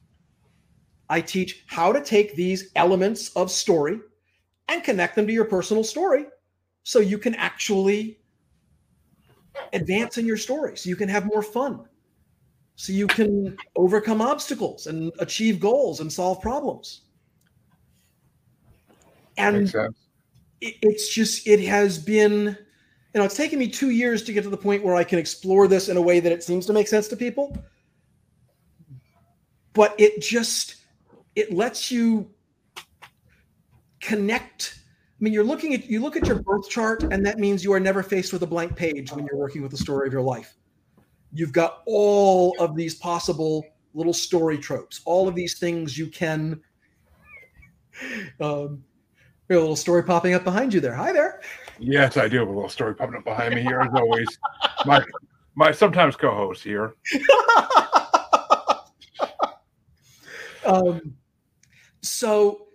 [1.08, 4.00] I teach how to take these elements of story
[4.68, 6.26] and connect them to your personal story
[6.82, 8.18] so you can actually
[9.72, 11.84] advance in your story, so you can have more fun,
[12.76, 17.02] so you can overcome obstacles and achieve goals and solve problems.
[19.36, 19.72] And
[20.60, 22.56] it, it's just it has been
[23.14, 25.18] you know it's taken me two years to get to the point where i can
[25.18, 27.56] explore this in a way that it seems to make sense to people
[29.72, 30.76] but it just
[31.34, 32.28] it lets you
[34.00, 34.77] connect
[35.20, 37.72] i mean you're looking at you look at your birth chart and that means you
[37.72, 40.22] are never faced with a blank page when you're working with the story of your
[40.22, 40.54] life
[41.32, 46.60] you've got all of these possible little story tropes all of these things you can
[48.40, 48.82] um,
[49.56, 50.94] a little story popping up behind you there.
[50.94, 51.40] Hi there.
[51.78, 54.28] Yes, I do have a little story popping up behind me here, as always.
[54.84, 55.02] My
[55.54, 56.94] my sometimes co-host here.
[60.66, 61.14] um,
[62.02, 62.66] so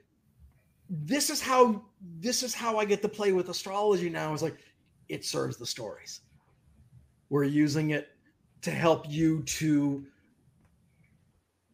[0.90, 1.84] this is how
[2.20, 4.34] this is how I get to play with astrology now.
[4.34, 4.58] Is like
[5.10, 6.22] it serves the stories.
[7.30, 8.10] We're using it
[8.62, 10.06] to help you to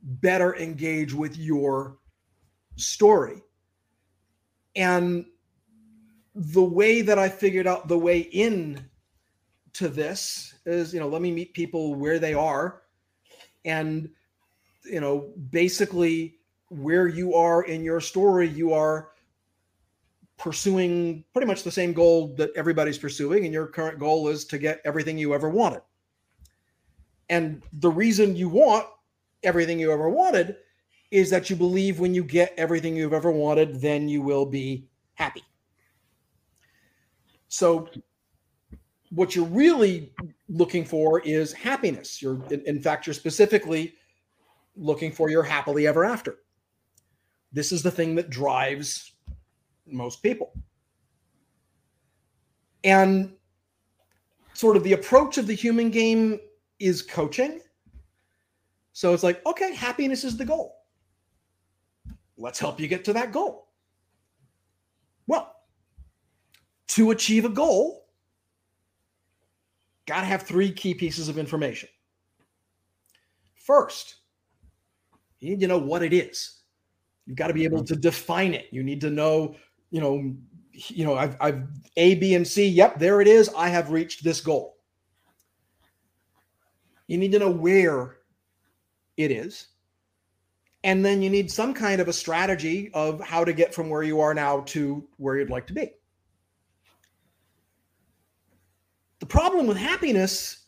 [0.02, 1.98] better engage with your
[2.78, 3.42] story.
[4.76, 5.26] And
[6.36, 8.90] the way that I figured out the way in
[9.74, 12.84] to this is, you know, let me meet people where they are
[13.66, 14.10] and
[14.86, 16.36] you know, basically
[16.70, 19.10] where you are in your story, you are
[20.40, 24.58] pursuing pretty much the same goal that everybody's pursuing and your current goal is to
[24.58, 25.82] get everything you ever wanted.
[27.30, 28.88] And the reason you want
[29.44, 30.56] everything you ever wanted
[31.12, 34.88] is that you believe when you get everything you've ever wanted, then you will be
[35.16, 35.44] happy.
[37.50, 37.90] So,
[39.12, 40.14] what you're really
[40.48, 42.22] looking for is happiness.
[42.22, 43.96] You're, in, fact, you're specifically
[44.76, 46.38] looking for your happily ever after.
[47.52, 49.14] This is the thing that drives
[49.92, 50.52] most people.
[52.84, 53.34] And
[54.54, 56.40] sort of the approach of the human game
[56.80, 57.62] is coaching.
[58.94, 60.76] So it's like, okay, happiness is the goal.
[62.38, 63.68] Let's help you get to that goal.
[65.28, 65.54] Well,
[66.90, 68.08] to achieve a goal,
[70.06, 71.90] got to have three key pieces of information.
[73.56, 74.16] First,
[75.40, 76.62] you need to know what it is.
[77.26, 78.66] You've got to be able to define it.
[78.72, 79.56] You need to know,
[79.92, 80.34] you know,
[80.72, 81.64] you know, I've, I've
[81.98, 82.68] A, B, and C.
[82.68, 83.50] Yep, there it is.
[83.56, 84.78] I have reached this goal.
[87.08, 88.18] You need to know where
[89.18, 89.68] it is.
[90.84, 94.04] And then you need some kind of a strategy of how to get from where
[94.04, 95.92] you are now to where you'd like to be.
[99.20, 100.68] The problem with happiness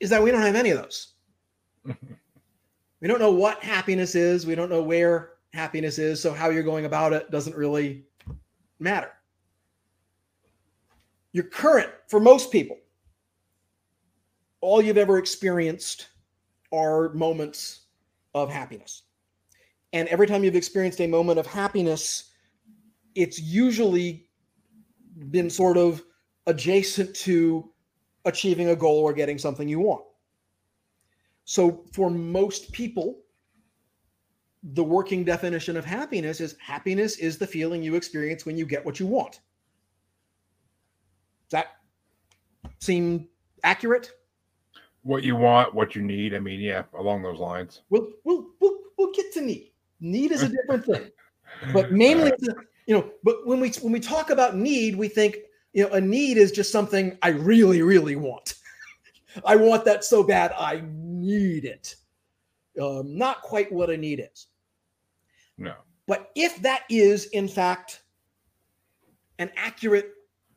[0.00, 1.14] is that we don't have any of those.
[1.84, 4.46] we don't know what happiness is.
[4.46, 6.20] We don't know where happiness is.
[6.20, 8.04] So, how you're going about it doesn't really
[8.78, 9.10] matter.
[11.32, 12.76] Your current, for most people,
[14.60, 16.08] all you've ever experienced
[16.72, 17.86] are moments
[18.34, 19.02] of happiness.
[19.92, 22.30] And every time you've experienced a moment of happiness,
[23.14, 24.28] it's usually
[25.30, 26.02] been sort of
[26.46, 27.70] adjacent to
[28.24, 30.04] achieving a goal or getting something you want.
[31.44, 33.18] So for most people,
[34.62, 38.84] the working definition of happiness is happiness is the feeling you experience when you get
[38.84, 39.40] what you want.
[41.48, 41.66] Does that
[42.78, 43.28] seem
[43.64, 44.12] accurate?
[45.02, 46.32] What you want, what you need.
[46.34, 47.82] I mean, yeah, along those lines.
[47.90, 49.72] We'll we'll we'll, we'll get to need.
[50.00, 51.10] Need is a different thing.
[51.72, 52.54] But mainly, a-
[52.86, 55.38] you know, but when we when we talk about need, we think
[55.72, 58.54] you know a need is just something I really really want.
[59.44, 61.96] I want that so bad I need it.
[62.80, 64.46] Um, not quite what a need is.
[65.58, 65.74] No.
[66.06, 68.02] But if that is, in fact,
[69.38, 70.10] an accurate,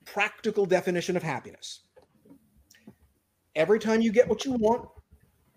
[0.06, 1.82] practical definition of happiness,
[3.56, 4.88] every time you get what you want,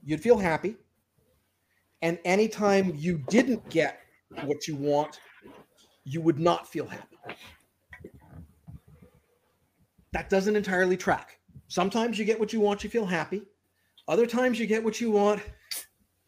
[0.05, 0.77] you'd feel happy.
[2.03, 4.01] And anytime you didn't get
[4.45, 5.21] what you want,
[6.05, 7.17] you would not feel happy.
[10.13, 11.39] That doesn't entirely track.
[11.69, 13.43] Sometimes you get what you want, you feel happy.
[14.07, 15.43] Other times you get what you want,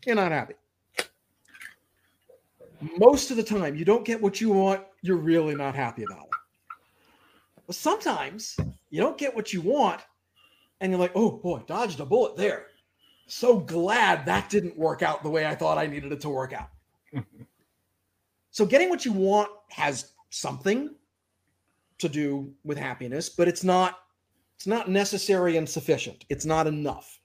[0.05, 0.55] you're not happy.
[2.99, 6.24] Most of the time, you don't get what you want, you're really not happy about
[6.24, 6.31] it.
[7.66, 8.57] But sometimes
[8.91, 10.01] you don't get what you want,
[10.81, 12.66] and you're like, oh boy, dodged a bullet there.
[13.26, 16.53] So glad that didn't work out the way I thought I needed it to work
[16.53, 16.70] out.
[18.51, 20.95] so, getting what you want has something
[21.99, 23.99] to do with happiness, but it's not
[24.57, 26.24] It's not necessary and sufficient.
[26.28, 27.20] It's not enough.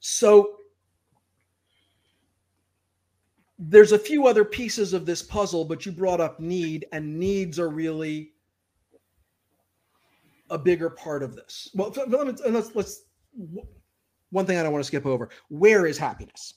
[0.00, 0.57] So
[3.58, 7.58] there's a few other pieces of this puzzle, but you brought up need, and needs
[7.58, 8.32] are really
[10.50, 11.68] a bigger part of this.
[11.74, 13.02] Well, let's, let's
[14.30, 15.30] one thing I don't want to skip over.
[15.48, 16.54] Where is happiness?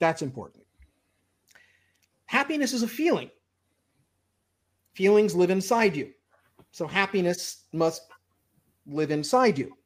[0.00, 0.64] That's important.
[2.26, 3.30] Happiness is a feeling.
[4.94, 6.12] Feelings live inside you.
[6.72, 8.02] So happiness must
[8.86, 9.76] live inside you.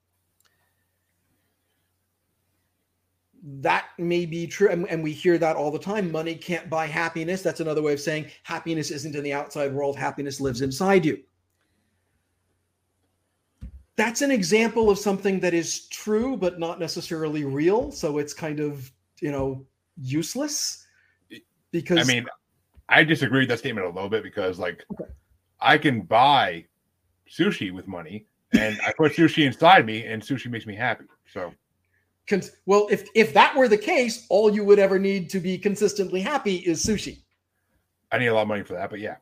[3.60, 4.68] That may be true.
[4.68, 6.12] And, and, we hear that all the time.
[6.12, 7.40] Money can't buy happiness.
[7.40, 11.22] That's another way of saying happiness isn't in the outside world, happiness lives inside you.
[13.96, 17.90] That's an example of something that is true, but not necessarily real.
[17.90, 19.64] So it's kind of, you know,
[19.96, 20.86] useless
[21.70, 22.26] because I mean,
[22.88, 25.10] I disagree with that statement a little bit because like okay.
[25.60, 26.64] I can buy
[27.30, 31.04] sushi with money and I put sushi inside me and sushi makes me happy.
[31.32, 31.52] So
[32.66, 36.20] well, if if that were the case, all you would ever need to be consistently
[36.20, 37.18] happy is sushi.
[38.10, 39.16] I need a lot of money for that, but yeah.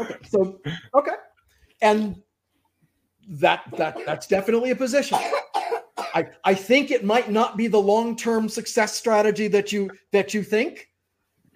[0.00, 0.16] okay.
[0.28, 0.60] So
[0.94, 1.12] okay.
[1.80, 2.22] And
[3.28, 5.18] that that that's definitely a position.
[6.14, 10.42] I, I think it might not be the long-term success strategy that you that you
[10.42, 10.88] think.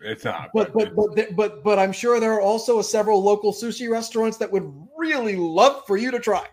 [0.01, 0.51] It's not.
[0.55, 4.37] But but but but, but, but I'm sure there are also several local sushi restaurants
[4.39, 6.47] that would really love for you to try.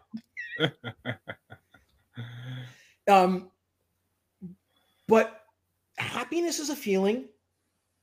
[3.10, 3.50] um
[5.14, 5.42] but
[5.98, 7.26] happiness is a feeling.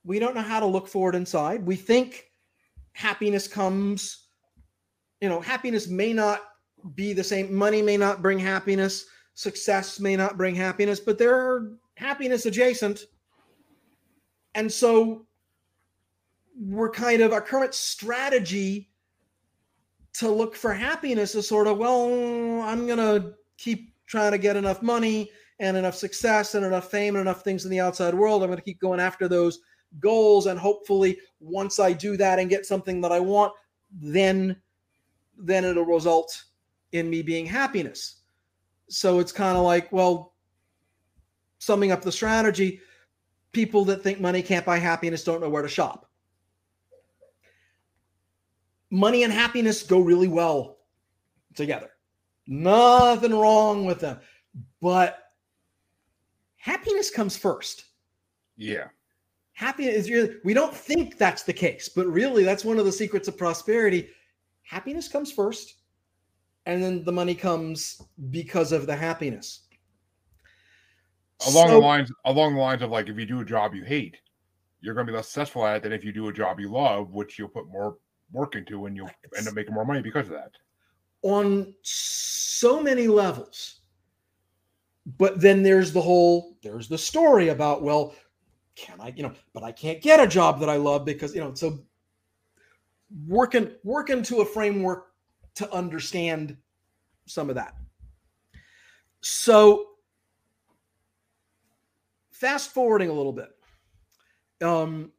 [0.05, 1.67] We don't know how to look for it inside.
[1.67, 2.31] We think
[2.93, 4.29] happiness comes
[5.21, 6.41] you know, happiness may not
[6.95, 9.05] be the same money may not bring happiness
[9.35, 13.05] success may not bring happiness, but there are happiness adjacent.
[14.55, 15.27] And so
[16.59, 18.91] we're kind of our current strategy
[20.15, 24.57] to look for happiness is sort of, well, I'm going to keep trying to get
[24.57, 25.31] enough money
[25.61, 28.43] and enough success and enough fame and enough things in the outside world.
[28.43, 29.61] I'm going to keep going after those
[30.01, 30.47] goals.
[30.47, 33.53] And hopefully, once I do that and get something that I want,
[33.93, 34.57] then
[35.37, 36.45] then it'll result
[36.93, 38.23] in me being happiness.
[38.89, 40.35] So it's kind of like, well,
[41.59, 42.81] summing up the strategy,
[43.53, 46.11] people that think money can't buy happiness don't know where to shop.
[48.91, 50.79] Money and happiness go really well
[51.55, 51.91] together.
[52.47, 54.19] Nothing wrong with them.
[54.83, 55.30] But
[57.01, 57.85] happiness comes first.
[58.59, 58.89] Yeah.
[59.55, 62.93] Happiness is really, we don't think that's the case, but really that's one of the
[62.93, 64.11] secrets of prosperity.
[64.65, 65.77] Happiness comes first
[66.67, 69.67] and then the money comes because of the happiness.
[71.49, 73.83] Along so, the lines, along the lines of like, if you do a job you
[73.83, 74.19] hate,
[74.83, 76.71] you're going to be less successful at it than if you do a job you
[76.71, 77.97] love, which you'll put more
[78.31, 80.53] work into, and you'll end up making more money because of that.
[81.23, 83.80] On so many levels,
[85.19, 88.15] but then there's the whole there's the story about well,
[88.77, 91.41] can I you know, but I can't get a job that I love because you
[91.41, 91.81] know so
[93.27, 95.07] working working to a framework
[95.57, 96.57] to understand
[97.27, 97.75] some of that.
[99.23, 99.87] So,
[102.31, 103.51] fast forwarding a little bit,
[104.63, 105.13] um,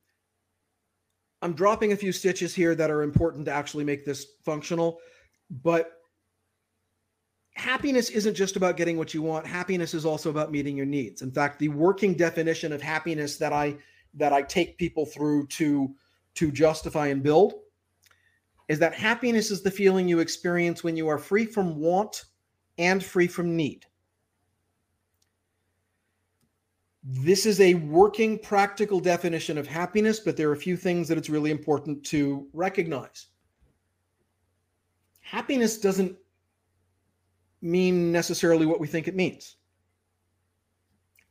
[1.42, 5.00] I'm dropping a few stitches here that are important to actually make this functional,
[5.64, 6.01] but
[7.54, 11.22] happiness isn't just about getting what you want happiness is also about meeting your needs
[11.22, 13.76] in fact the working definition of happiness that i
[14.14, 15.94] that i take people through to
[16.34, 17.54] to justify and build
[18.72, 22.24] is that happiness is the feeling you experience when you are free from want
[22.78, 23.86] and free from need.
[27.04, 31.18] This is a working, practical definition of happiness, but there are a few things that
[31.18, 33.28] it's really important to recognize.
[35.20, 36.16] Happiness doesn't
[37.62, 39.58] mean necessarily what we think it means.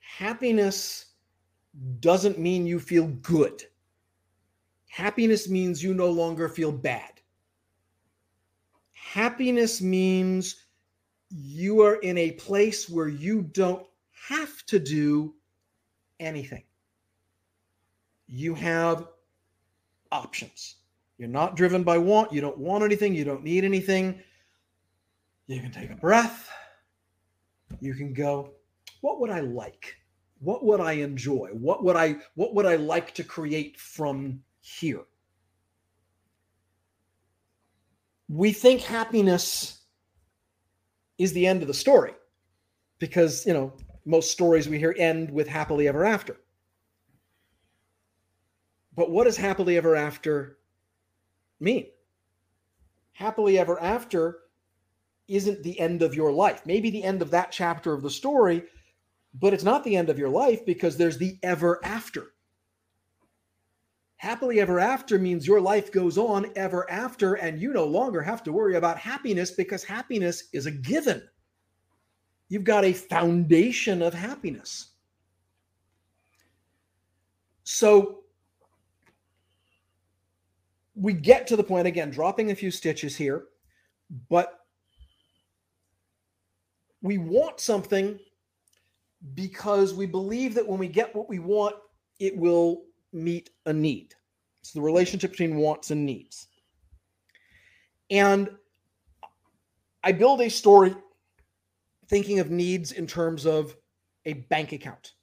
[0.00, 1.06] Happiness
[2.00, 3.62] doesn't mean you feel good.
[4.88, 7.20] Happiness means you no longer feel bad.
[8.92, 10.66] Happiness means
[11.30, 13.86] you are in a place where you don't
[14.28, 15.34] have to do
[16.18, 16.64] anything.
[18.26, 19.08] You have
[20.12, 20.76] options.
[21.18, 22.32] You're not driven by want.
[22.32, 23.14] You don't want anything.
[23.14, 24.20] You don't need anything.
[25.50, 26.48] You can take a breath.
[27.80, 28.52] You can go,
[29.00, 29.96] what would I like?
[30.38, 31.50] What would I enjoy?
[31.52, 35.04] What would I what would I like to create from here?
[38.30, 39.80] we think happiness
[41.18, 42.14] is the end of the story
[43.00, 43.72] because, you know,
[44.04, 46.36] most stories we hear end with happily ever after.
[48.94, 50.58] But what does happily ever after
[51.58, 51.86] mean?
[53.12, 54.38] Happily ever after
[55.30, 56.62] isn't the end of your life.
[56.66, 58.64] Maybe the end of that chapter of the story,
[59.34, 62.32] but it's not the end of your life because there's the ever after.
[64.16, 68.42] Happily ever after means your life goes on ever after, and you no longer have
[68.42, 71.22] to worry about happiness because happiness is a given.
[72.50, 74.90] You've got a foundation of happiness.
[77.64, 78.24] So
[80.94, 83.44] we get to the point again, dropping a few stitches here,
[84.28, 84.59] but
[87.02, 88.18] we want something
[89.34, 91.76] because we believe that when we get what we want,
[92.18, 94.14] it will meet a need.
[94.62, 96.48] It's the relationship between wants and needs.
[98.10, 98.50] And
[100.02, 100.94] I build a story
[102.08, 103.76] thinking of needs in terms of
[104.26, 105.14] a bank account.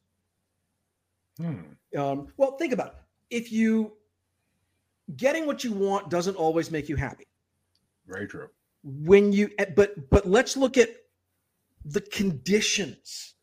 [1.37, 1.59] Hmm.
[1.95, 2.95] Um, well, think about it.
[3.29, 3.93] If you
[5.15, 7.27] getting what you want doesn't always make you happy.
[8.07, 8.49] Very true.
[8.83, 10.89] When you eh, but but let's look at
[11.91, 13.35] the conditions.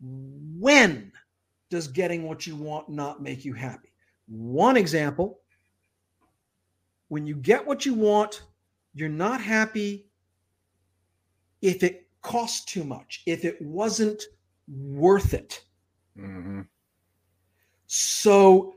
[0.00, 1.12] When
[1.70, 3.92] does getting what you want not make you happy?
[4.26, 5.40] One example
[7.10, 8.44] when you get what you want,
[8.94, 10.06] you're not happy
[11.60, 14.22] if it cost too much, if it wasn't
[14.68, 15.64] worth it.
[16.16, 16.60] hmm
[17.88, 18.76] So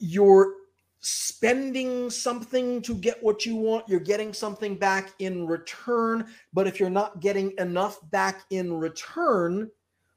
[0.00, 0.52] you're
[1.00, 6.26] spending something to get what you want, you're getting something back in return.
[6.52, 9.70] But if you're not getting enough back in return,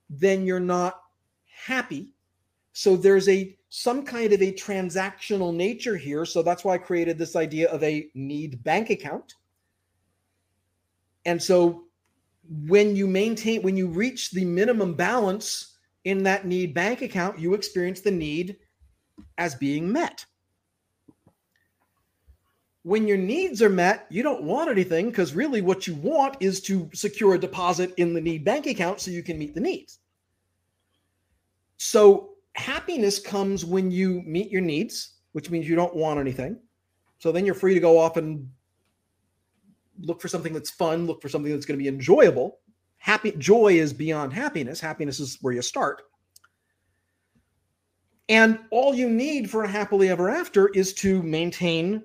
[0.09, 1.01] then you're not
[1.45, 2.13] happy.
[2.73, 6.25] So there's a some kind of a transactional nature here.
[6.25, 9.35] So that's why I created this idea of a need bank account.
[11.25, 11.83] And so
[12.67, 17.53] when you maintain when you reach the minimum balance in that need bank account, you
[17.53, 18.57] experience the need
[19.37, 20.25] as being met.
[22.83, 26.61] When your needs are met, you don't want anything because really what you want is
[26.61, 29.99] to secure a deposit in the need bank account so you can meet the needs.
[31.77, 36.59] So happiness comes when you meet your needs, which means you don't want anything.
[37.19, 38.49] So then you're free to go off and
[39.99, 42.59] look for something that's fun, look for something that's going to be enjoyable.
[42.97, 44.79] Happy joy is beyond happiness.
[44.79, 46.01] Happiness is where you start.
[48.29, 52.03] And all you need for a happily ever after is to maintain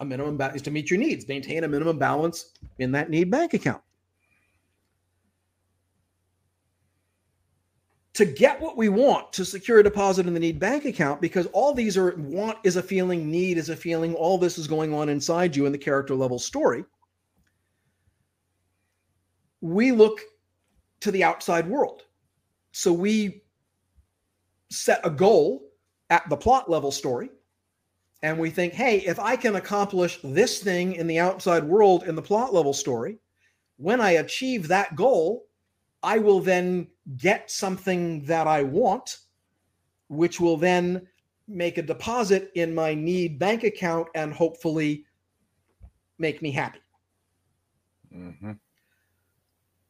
[0.00, 3.30] a minimum ba- is to meet your needs, maintain a minimum balance in that need
[3.30, 3.82] bank account.
[8.14, 11.46] To get what we want, to secure a deposit in the need bank account, because
[11.52, 14.92] all these are want is a feeling, need is a feeling, all this is going
[14.92, 16.84] on inside you in the character level story.
[19.60, 20.20] We look
[21.00, 22.02] to the outside world.
[22.72, 23.42] So we
[24.70, 25.70] set a goal
[26.10, 27.30] at the plot level story
[28.22, 32.14] and we think hey if i can accomplish this thing in the outside world in
[32.14, 33.18] the plot level story
[33.76, 35.46] when i achieve that goal
[36.02, 39.18] i will then get something that i want
[40.08, 41.06] which will then
[41.46, 45.04] make a deposit in my need bank account and hopefully
[46.18, 46.80] make me happy.
[48.12, 48.52] Hmm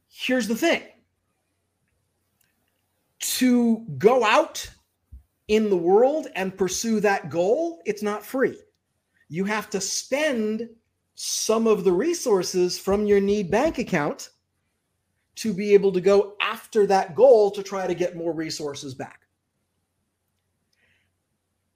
[0.09, 0.83] here's the thing.
[3.21, 4.69] To go out
[5.49, 8.59] in the world and pursue that goal, it's not free.
[9.29, 10.69] You have to spend
[11.15, 14.31] some of the resources from your need bank account
[15.37, 19.23] to be able to go after that goal to try to get more resources back.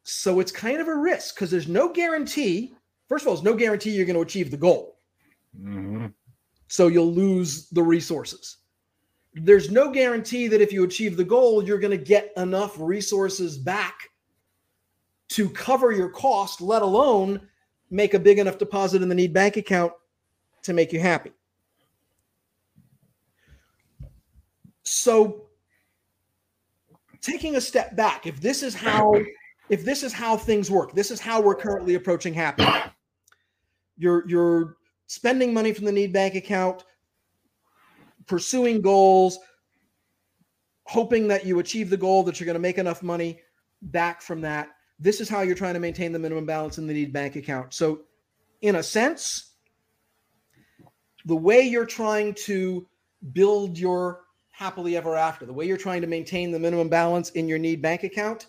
[0.05, 2.75] So it's kind of a risk because there's no guarantee.
[3.09, 4.99] First of all, there's no guarantee you're going to achieve the goal.
[5.57, 6.07] hmm
[6.69, 8.59] So you'll lose the resources
[9.35, 13.57] there's no guarantee that if you achieve the goal, you're going to get enough resources
[13.59, 14.11] back
[15.29, 17.41] to cover your cost, let alone
[17.91, 19.93] make a big enough deposit in the need bank account
[20.63, 21.33] to make you happy.
[24.83, 25.47] So
[27.23, 29.15] taking a step back, if this is how
[29.71, 32.91] if this is how things work, this is how we're currently approaching happiness.
[33.97, 34.77] You're you're
[35.07, 36.85] spending money from the need bank account,
[38.27, 39.39] pursuing goals,
[40.85, 43.41] hoping that you achieve the goal, that you're going to make enough money
[43.83, 44.71] back from that.
[44.99, 47.75] This is how you're trying to maintain the minimum balance in the need bank account.
[47.75, 48.03] So,
[48.61, 49.55] in a sense,
[51.25, 52.87] the way you're trying to
[53.33, 54.21] build your
[54.51, 57.83] happily ever after, the way you're trying to maintain the minimum balance in your need
[57.83, 58.47] bank account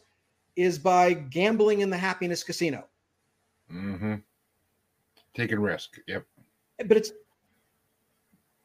[0.56, 2.88] is by gambling in the happiness casino.
[3.72, 4.16] Mm-hmm.
[5.34, 5.98] Taking risk.
[6.08, 6.26] Yep.
[6.86, 7.12] But it's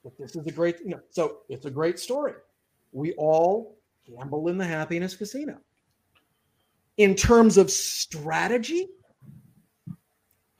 [0.08, 2.32] but this is a great, you know, so it's a great story.
[2.92, 5.58] We all gamble in the happiness casino.
[6.96, 8.88] In terms of strategy,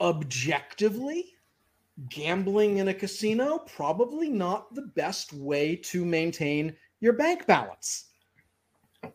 [0.01, 1.35] objectively,
[2.11, 8.11] gambling in a casino probably not the best way to maintain your bank balance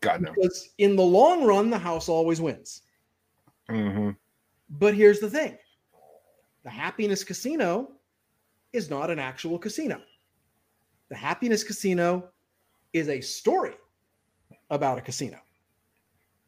[0.01, 0.33] God no.
[0.33, 2.81] because in the long run the house always wins
[3.69, 4.09] hmm
[4.69, 5.57] but here's the thing
[6.65, 7.89] the happiness casino
[8.73, 10.01] is not an actual casino
[11.13, 12.29] the happiness casino
[12.91, 13.75] is a story
[14.69, 15.37] about a casino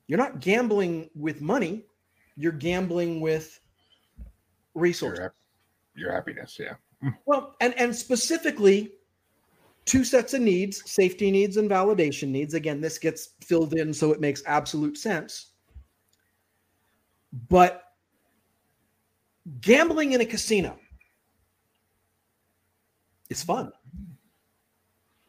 [0.07, 1.85] you're not gambling with money
[2.35, 3.59] you're gambling with
[4.73, 5.33] resources Your,
[5.95, 6.75] your happiness, yeah.
[7.25, 8.93] Well, and and specifically
[9.85, 12.53] two sets of needs, safety needs and validation needs.
[12.53, 15.51] Again, this gets filled in so it makes absolute sense.
[17.49, 17.83] But
[19.61, 20.79] gambling in a casino
[23.29, 23.71] is fun.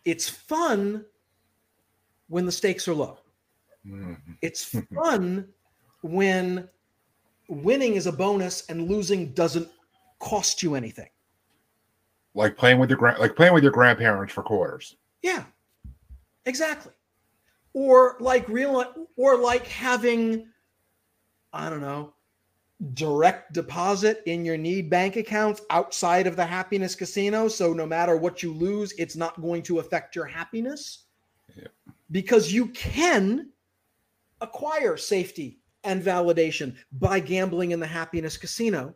[0.06, 1.04] It's fun
[2.28, 3.18] when the stakes are low.
[3.84, 4.38] Mhm.
[4.40, 5.52] It's fun
[6.02, 6.70] when
[7.48, 9.68] winning is a bonus and losing doesn't
[10.20, 11.10] cost you anything.
[12.34, 14.96] Like playing with your grand, like playing with your grandparents for quarters.
[15.22, 15.44] Yeah,
[16.44, 16.92] exactly.
[17.72, 20.48] Or like real, or like having,
[21.52, 22.14] I don't know,
[22.92, 27.48] direct deposit in your need bank accounts outside of the happiness casino.
[27.48, 31.04] So no matter what you lose, it's not going to affect your happiness
[31.56, 31.68] Yeah.
[32.10, 33.50] because you can
[34.40, 38.94] acquire safety and validation by gambling in the happiness casino.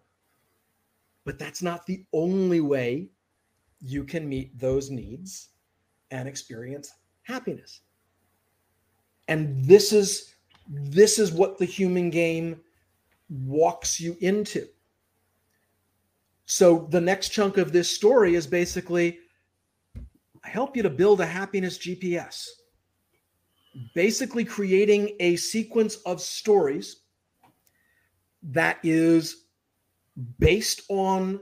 [1.24, 3.08] But that's not the only way
[3.80, 5.48] you can meet those needs
[6.10, 7.80] and experience happiness.
[9.28, 10.34] And this is
[10.68, 12.60] this is what the human game
[13.30, 14.66] walks you into.
[16.46, 19.20] So the next chunk of this story is basically
[20.44, 22.48] I help you to build a happiness GPS.
[23.94, 27.02] Basically creating a sequence of stories
[28.42, 29.44] that is
[30.38, 31.40] based on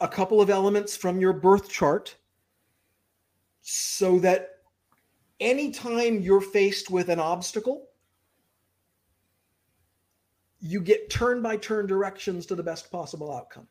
[0.00, 2.16] a couple of elements from your birth chart
[3.60, 4.60] so that
[5.40, 7.88] anytime you're faced with an obstacle,
[10.62, 13.66] you get turn by turn directions to the best possible outcome.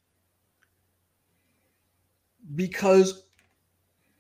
[2.55, 3.23] Because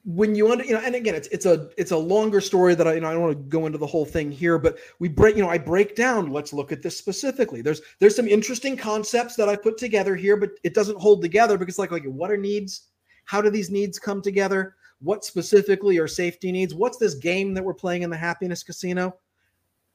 [0.05, 2.87] when you under, you know, and again, it's it's a it's a longer story that
[2.87, 5.09] I you know I don't want to go into the whole thing here, but we
[5.09, 6.31] break you know I break down.
[6.31, 7.61] Let's look at this specifically.
[7.61, 11.57] There's there's some interesting concepts that I put together here, but it doesn't hold together
[11.57, 12.87] because like like what are needs?
[13.25, 14.75] How do these needs come together?
[15.01, 16.73] What specifically are safety needs?
[16.73, 19.17] What's this game that we're playing in the happiness casino?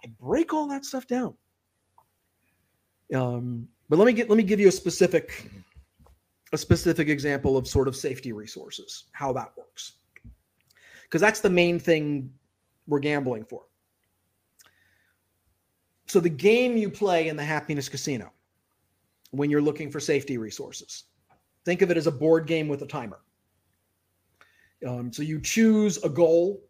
[0.04, 1.34] I break all that stuff down.
[3.14, 5.50] Um, but let me get let me give you a specific
[6.52, 9.92] a specific example of sort of safety resources, how that works.
[11.02, 12.32] Because that's the main thing
[12.86, 13.62] we're gambling for.
[16.06, 18.32] So the game you play in the happiness casino
[19.32, 21.04] when you're looking for safety resources.
[21.64, 23.18] Think of it as a board game with a timer.
[24.86, 26.62] Um, so you choose a goal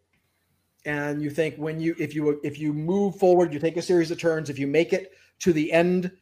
[0.86, 4.10] and you think when you if you if you move forward you take a series
[4.12, 6.12] of turns if you make it to the end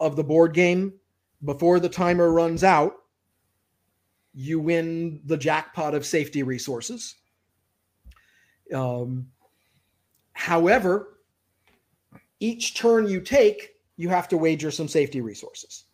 [0.00, 0.92] of the board game
[1.44, 2.94] before the timer runs out
[4.34, 7.16] you win the jackpot of safety resources.
[8.72, 9.28] Um,
[10.32, 11.18] however
[12.38, 15.84] each turn you take you have to wager some safety resources.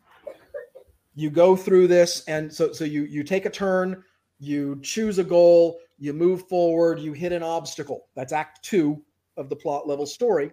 [1.14, 4.02] You go through this and so so you you take a turn
[4.38, 8.08] you choose a goal you move forward you hit an obstacle.
[8.14, 9.00] That's act 2
[9.36, 10.50] of the plot level story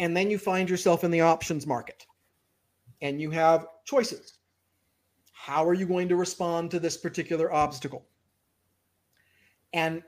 [0.00, 2.06] and then you find yourself in the options market.
[3.02, 4.38] And you have choices.
[5.30, 8.06] How are you going to respond to this particular obstacle?
[9.74, 10.02] And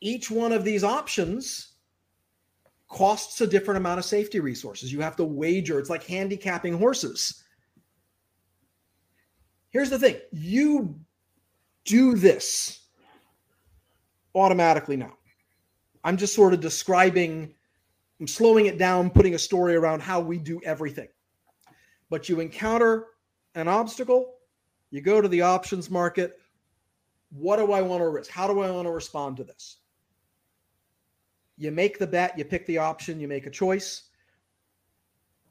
[0.00, 1.74] each one of these options
[2.88, 4.92] costs a different amount of safety resources.
[4.92, 5.80] You have to wager.
[5.80, 7.42] It's like handicapping horses.
[9.70, 10.16] Here's the thing.
[10.30, 10.94] You
[11.84, 12.86] do this
[14.36, 15.14] automatically now.
[16.04, 17.56] I'm just sort of describing
[18.20, 21.08] i'm slowing it down putting a story around how we do everything.
[22.10, 23.06] But you encounter
[23.54, 24.34] an obstacle
[24.90, 26.38] you go to the options market.
[27.30, 28.30] What do i want to risk?
[28.30, 29.78] How do i want to respond to this?
[31.56, 34.04] You make the bet you pick the option you make a choice.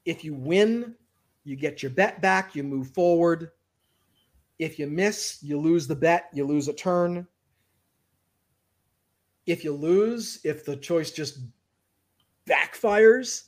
[0.04, 0.94] If you win
[1.44, 3.50] you get your bet back you move forward.
[4.58, 7.26] If you miss, you lose the bet, you lose a turn.
[9.46, 11.38] If you lose, if the choice just
[12.48, 13.44] backfires,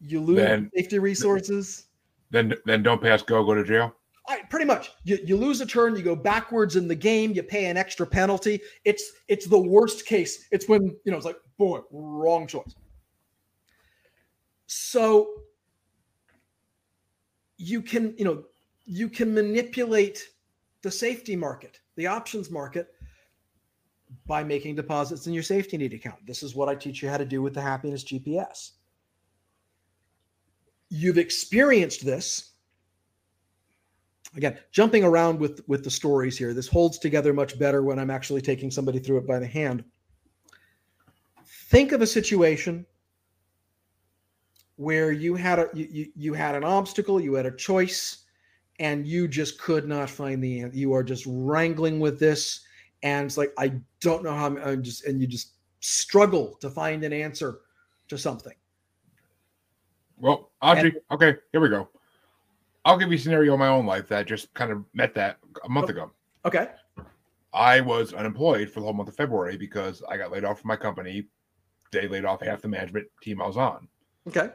[0.00, 1.86] you lose Then- safety resources.
[2.30, 3.94] Then then don't pass go go to jail.
[4.28, 7.44] I, pretty much, you, you lose a turn, you go backwards in the game, you
[7.44, 8.60] pay an extra penalty.
[8.84, 10.46] It's it's the worst case.
[10.50, 12.74] It's when you know it's like, boy, wrong choice.
[14.66, 15.28] So
[17.56, 18.44] you can you know
[18.84, 20.28] you can manipulate
[20.82, 22.88] the safety market the options market
[24.26, 26.26] by making deposits in your safety need account.
[26.26, 28.72] This is what i teach you how to do with the happiness gps
[30.88, 32.52] you've experienced this.
[34.36, 38.10] Again jumping around with with the stories here this holds together much better when i'm
[38.10, 39.82] actually taking somebody through it by the hand.
[41.70, 42.84] Think of a situation
[44.76, 48.26] where you had a you, you, had an obstacle you had a choice
[48.78, 52.60] and you just could not find the answer you are just wrangling with this
[53.02, 56.70] and it's like i don't know how i'm, I'm just and you just struggle to
[56.70, 57.60] find an answer
[58.08, 58.54] to something
[60.16, 61.88] Well, Audrey, okay, here we go.
[62.84, 65.38] I'll give you a scenario in my own life that just kind of met that
[65.64, 66.10] a month ago.
[66.44, 66.68] okay
[67.52, 70.68] I was unemployed for the whole month of February because I got laid off from
[70.68, 71.26] my company.
[71.90, 73.88] They laid off half the management team I was on.
[74.28, 74.50] okay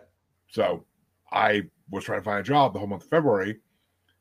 [0.49, 0.85] So
[1.31, 3.59] I was trying to find a job the whole month of February.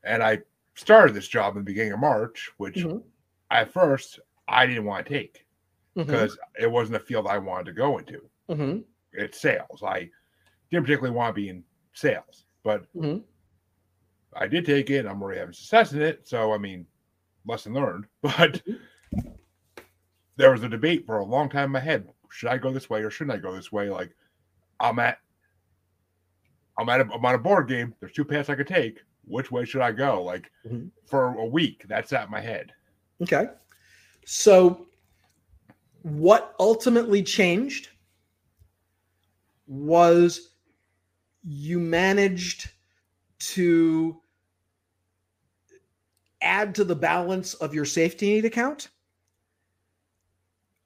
[0.05, 0.39] And I
[0.75, 3.03] started this job in the beginning of March, which Mhm.
[3.51, 5.47] At first I didn't want to take
[5.97, 6.07] Mhm.
[6.07, 8.29] because it wasn't a field I wanted to go into.
[8.49, 8.85] Mhm.
[9.13, 9.83] It's sales.
[9.85, 10.11] I
[10.71, 13.25] didn't particularly want to be in sales, but Mhm.
[14.35, 15.07] I did take it.
[15.07, 16.27] I'm already having success in it.
[16.29, 16.87] So, I mean,
[17.45, 18.07] lesson learned.
[18.23, 18.63] But
[20.37, 22.09] there was a debate for a long time in my head.
[22.31, 23.91] Should I go this way or shouldn't I go this way?
[23.91, 24.15] Like,
[24.79, 25.19] I'm at,
[26.79, 27.95] I'm at, a, I'm on a board game.
[28.01, 29.03] There's two paths I could take.
[29.25, 30.23] Which way should I go?
[30.23, 30.91] Like, Mhm.
[31.07, 32.73] for a week, that's at my head.
[33.23, 33.49] Okay.
[34.25, 34.87] So,
[36.03, 37.89] what ultimately changed
[39.67, 40.51] was
[41.43, 42.71] you managed
[43.39, 44.21] to
[46.43, 48.89] add to the balance of your safety need account,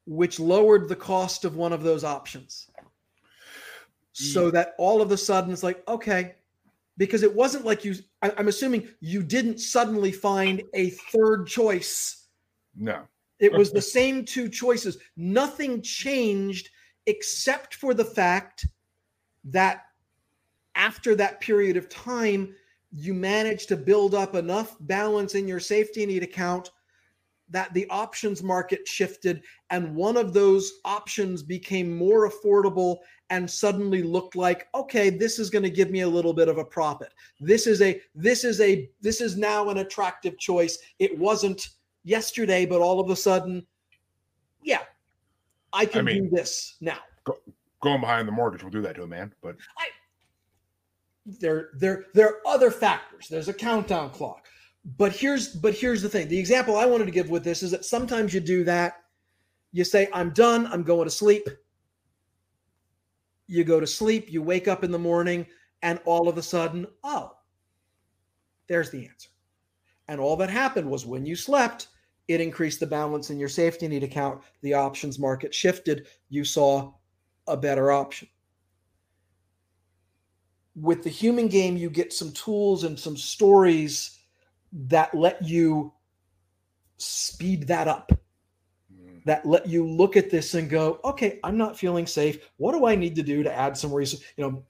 [0.07, 2.69] which lowered the cost of one of those options.
[4.17, 6.37] So that all of a sudden it's like, okay,
[6.97, 12.24] because it wasn't like you, I, I'm assuming you didn't suddenly find a third choice
[12.77, 13.03] No.
[13.39, 14.99] it was the same two choices.
[15.17, 16.71] Nothing changed
[17.07, 18.67] except for the fact
[19.45, 19.85] that
[20.75, 22.55] after that period of time,
[22.91, 26.71] you managed to build up enough balance in your safety need account
[27.51, 32.99] that the options market shifted and one of those options became more affordable
[33.31, 36.57] and suddenly looked like okay this is going to give me a little bit of
[36.57, 41.17] a profit this is a this is a this is now an attractive choice it
[41.19, 41.69] wasn't
[42.05, 43.67] yesterday, but all of a sudden,
[44.63, 44.81] yeah,
[45.73, 46.99] I can mean- do this now.
[47.83, 49.35] Going behind the mortgage will do that to a man.
[49.43, 49.57] But
[51.27, 53.29] There, there, there are other factors.
[53.29, 54.47] There's a countdown clock.
[54.99, 56.29] But here's but here's the thing.
[56.29, 59.03] The example I wanted to give with this is that sometimes you do that.
[59.73, 61.49] You say, I'm done, I'm going to sleep.
[63.47, 65.47] You go to sleep, you wake up in the morning,
[65.83, 67.33] and all of a sudden, oh,
[68.69, 69.31] there's the answer.
[70.09, 71.89] And all that happened was when you slept,
[72.29, 74.43] it increased the balance in your safety need account.
[74.63, 76.07] The options market shifted.
[76.31, 76.93] You saw
[77.47, 78.29] a better option.
[80.77, 84.19] With the human game, you get some tools and some stories
[84.73, 85.93] that let you
[86.97, 88.11] speed that up,
[88.93, 92.39] mm, that let you look at this and go, okay, I'm not feeling safe.
[92.57, 94.19] What do I need to do to add some reason?
[94.37, 94.65] You know,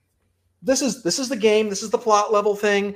[0.61, 2.95] this is this is the game, this is the plot level thing.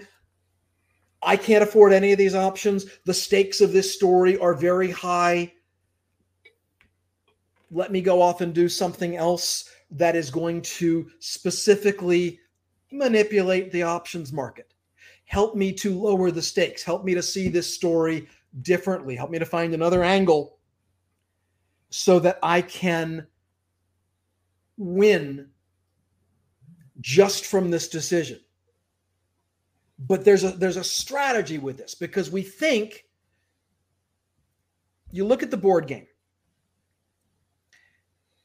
[1.21, 2.85] I can't afford any of these options.
[3.05, 5.53] The stakes of this story are very high.
[7.71, 12.39] Let me go off and do something else that is going to specifically
[12.91, 14.73] manipulate the options market.
[15.25, 16.83] Help me to lower the stakes.
[16.83, 18.27] Help me to see this story
[18.61, 19.15] differently.
[19.15, 20.57] Help me to find another angle
[21.89, 23.27] so that I can
[24.77, 25.49] win
[27.01, 28.39] just from this decision
[29.99, 33.05] but there's a there's a strategy with this because we think
[35.11, 36.07] you look at the board game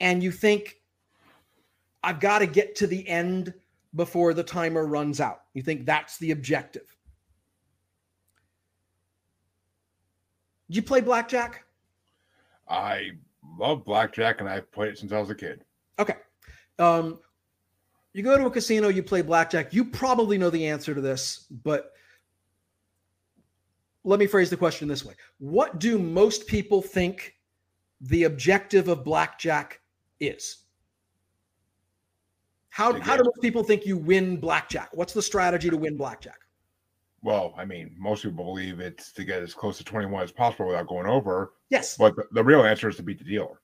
[0.01, 0.77] and you think
[2.03, 3.55] i've got to get to the end
[3.95, 6.97] before the timer runs out you think that's the objective
[10.69, 11.65] did you play blackjack
[12.69, 13.13] I
[13.59, 15.65] love blackjack and I've played it since I was a kid.
[15.99, 16.17] Okay.
[16.79, 17.19] Um,
[18.15, 19.75] you go to a casino, you play blackjack.
[19.75, 21.93] You probably know the answer to this, but
[24.05, 27.35] let me phrase the question this way What do most people think
[28.01, 29.81] the objective of blackjack
[30.21, 30.59] is?
[32.71, 34.91] How, how do most people think you win blackjack?
[34.95, 36.39] What's the strategy to win blackjack?
[37.23, 40.67] Well, I mean, most people believe it's to get as close to 21 as possible
[40.67, 41.53] without going over.
[41.71, 41.97] Yes.
[41.97, 43.61] But the, the real answer is to beat the dealer.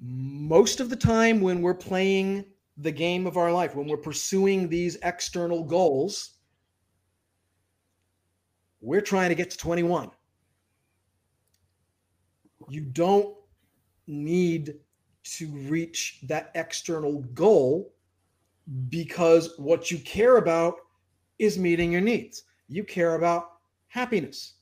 [0.00, 2.44] Most of the time when we're playing
[2.76, 6.32] the game of our life, when we're pursuing these external goals,
[8.80, 10.10] we're trying to get to 21.
[12.68, 13.34] You don't
[14.06, 14.74] need
[15.24, 17.94] to reach that external goal
[18.88, 20.74] because what you care about
[21.38, 22.44] is meeting your needs.
[22.68, 23.52] You care about
[23.88, 24.54] happiness.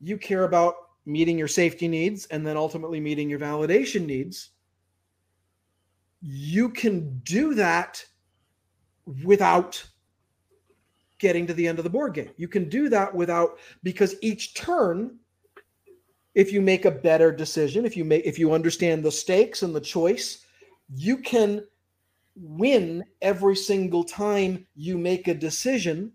[0.00, 0.74] You care about
[1.08, 4.50] meeting your safety needs and then ultimately meeting your validation needs.
[6.20, 8.04] You can do that
[9.24, 9.82] without
[11.18, 12.30] getting to the end of the board game.
[12.36, 15.18] You can do that without because each turn
[16.34, 19.74] if you make a better decision, if you make if you understand the stakes and
[19.74, 20.44] the choice,
[20.94, 21.64] you can
[22.36, 26.12] win every single time you make a decision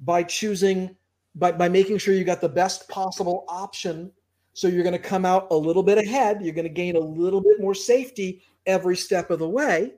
[0.00, 0.96] by choosing
[1.34, 4.10] by, by making sure you got the best possible option
[4.54, 7.00] so you're going to come out a little bit ahead you're going to gain a
[7.00, 9.94] little bit more safety every step of the way.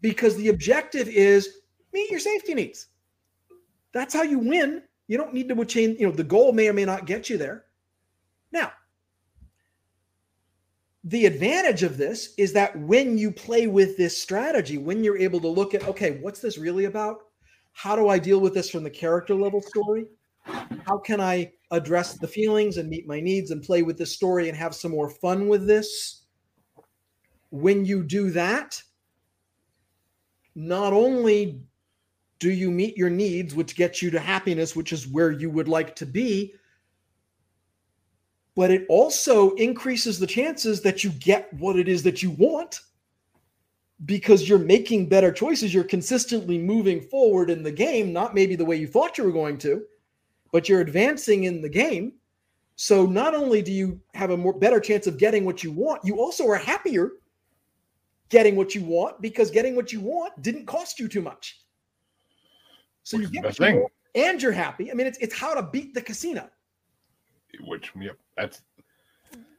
[0.00, 1.60] Because the objective is
[1.92, 2.88] meet your safety needs.
[3.92, 4.82] That's how you win.
[5.06, 7.38] You don't need to change you know the goal may or may not get you
[7.38, 7.66] there.
[8.52, 8.72] Now
[11.04, 15.38] the advantage of this is that when you play with this strategy when you're able
[15.38, 17.18] to look at okay what's this really about?
[17.72, 20.06] How do I deal with this from the character level story?
[20.86, 24.48] How can I address the feelings and meet my needs and play with this story
[24.48, 26.22] and have some more fun with this?
[27.50, 28.82] When you do that,
[30.54, 31.60] not only
[32.38, 35.68] do you meet your needs, which gets you to happiness, which is where you would
[35.68, 36.54] like to be,
[38.54, 42.80] but it also increases the chances that you get what it is that you want
[44.04, 45.72] because you're making better choices.
[45.72, 49.32] You're consistently moving forward in the game, not maybe the way you thought you were
[49.32, 49.82] going to,
[50.56, 52.14] but you're advancing in the game.
[52.76, 56.00] So not only do you have a more better chance of getting what you want,
[56.02, 57.10] you also are happier
[58.30, 61.60] getting what you want because getting what you want didn't cost you too much.
[63.02, 64.90] So Which you get what you want, and you're happy.
[64.90, 66.48] I mean, it's it's how to beat the casino.
[67.60, 68.62] Which, yep, that's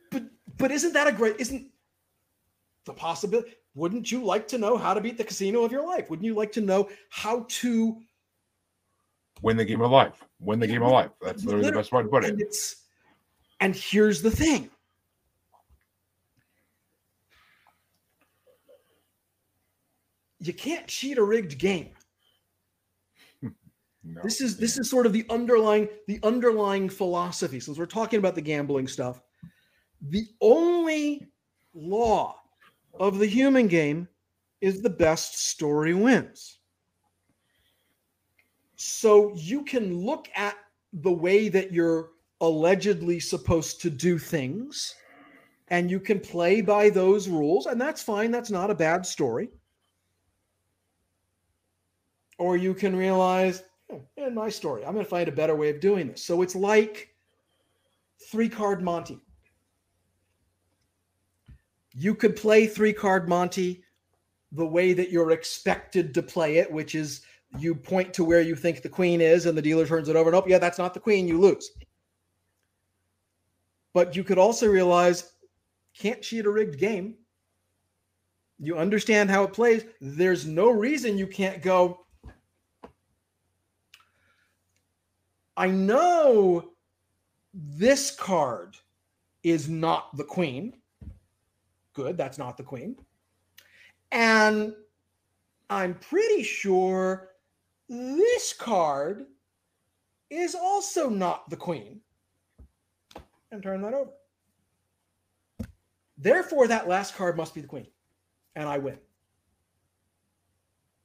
[0.09, 0.23] But
[0.57, 1.35] but isn't that a great?
[1.37, 1.69] Isn't
[2.85, 3.51] the possibility?
[3.75, 6.09] Wouldn't you like to know how to beat the casino of your life?
[6.09, 8.01] Wouldn't you like to know how to
[9.41, 10.23] win the game of life.
[10.39, 11.09] Win the game of life.
[11.21, 12.29] That's literally the best way to put it.
[12.31, 12.83] and it's
[13.59, 14.69] and here's the thing
[20.39, 21.89] you can't cheat a rigged game
[24.03, 24.21] No.
[24.23, 28.35] this is this is sort of the underlying the underlying philosophy since we're talking about
[28.35, 29.21] the gambling stuff
[30.09, 31.27] the only
[31.73, 32.39] law
[32.99, 34.07] of the human game
[34.61, 36.56] is the best story wins
[38.77, 40.55] so you can look at
[40.93, 42.11] the way that you're
[42.41, 44.95] allegedly supposed to do things
[45.69, 49.49] and you can play by those rules and that's fine that's not a bad story.
[52.37, 55.71] Or you can realize "Oh, in my story i'm going to find a better way
[55.71, 56.23] of doing this.
[56.23, 57.09] So it's like
[58.29, 59.19] three card monty.
[61.93, 63.83] You could play three card monty
[64.51, 67.21] the way that you're expected to play it which is
[67.57, 70.29] you point to where you think the queen is and the dealer turns it over
[70.29, 71.71] and oh yeah that's not the queen you lose.
[73.93, 75.31] But you could also realize
[75.97, 77.15] can't cheat a rigged game?
[78.59, 79.85] You understand how it plays?
[80.01, 82.01] There's no reason you can't go
[85.55, 86.69] i know
[87.53, 88.77] this card
[89.43, 90.73] is not the queen.
[91.93, 92.95] Good that's not the queen.
[94.11, 94.73] And
[95.69, 97.29] i'm pretty sure
[97.89, 99.25] this card
[100.29, 102.01] is also not the queen.
[103.51, 104.11] And turn that over.
[106.17, 107.87] Therefore that last card must be the queen
[108.55, 108.97] and i win.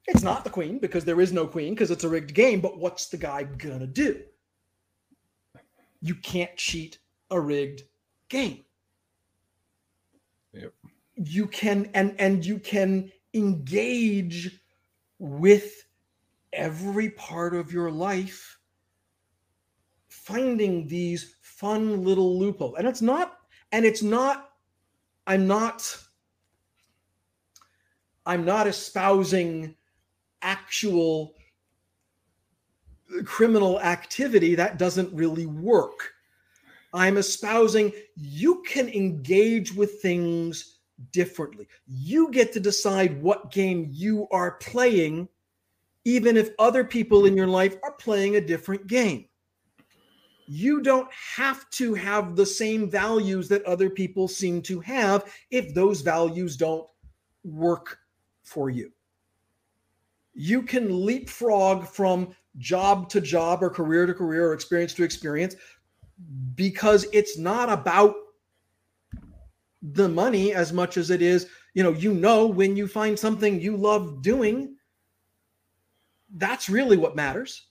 [0.09, 2.79] It's not the queen because there is no queen because it's a rigged game but
[2.79, 4.23] what's the guy gonna do?
[6.01, 6.99] You can't cheat
[7.31, 7.83] a rigged
[8.29, 8.65] game.
[10.53, 10.73] Yep.
[11.17, 14.61] you can and and you can engage
[15.19, 15.85] with
[16.53, 18.59] every part of your life
[20.09, 22.75] finding these fun little loopholes.
[22.79, 23.39] And it's not
[23.73, 24.51] and it's not
[25.27, 25.97] i'm not
[28.27, 29.75] i'm not espousing
[30.43, 31.35] actual
[33.25, 36.13] criminal activity that doesn't really work.
[36.95, 40.79] I'm espousing you can engage with things
[41.11, 41.69] differently.
[41.87, 45.29] You get to decide what game you are playing
[46.05, 49.27] even if other people in your life are playing a different game
[50.47, 55.73] you don't have to have the same values that other people seem to have if
[55.75, 56.87] those values don't
[57.45, 57.99] work
[58.43, 58.93] for you.
[60.35, 65.57] You can leapfrog from job to job or career to career or experience to experience
[66.55, 68.15] because it's not about
[69.81, 73.61] the money as much as it is, you know, you know, when you find something
[73.61, 74.77] you love doing,
[76.37, 77.67] that's really what matters.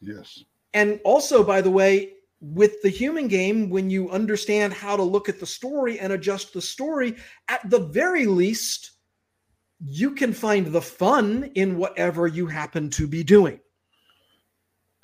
[0.00, 0.44] Yes.
[0.74, 5.28] And also, by the way, with the human game, when you understand how to look
[5.28, 7.16] at the story and adjust the story,
[7.48, 8.92] at the very least,
[9.84, 13.60] you can find the fun in whatever you happen to be doing.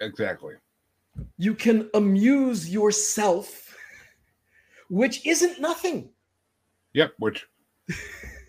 [0.00, 0.54] Exactly.
[1.38, 3.76] You can amuse yourself,
[4.88, 6.10] which isn't nothing.
[6.94, 7.14] Yep.
[7.18, 7.46] Which,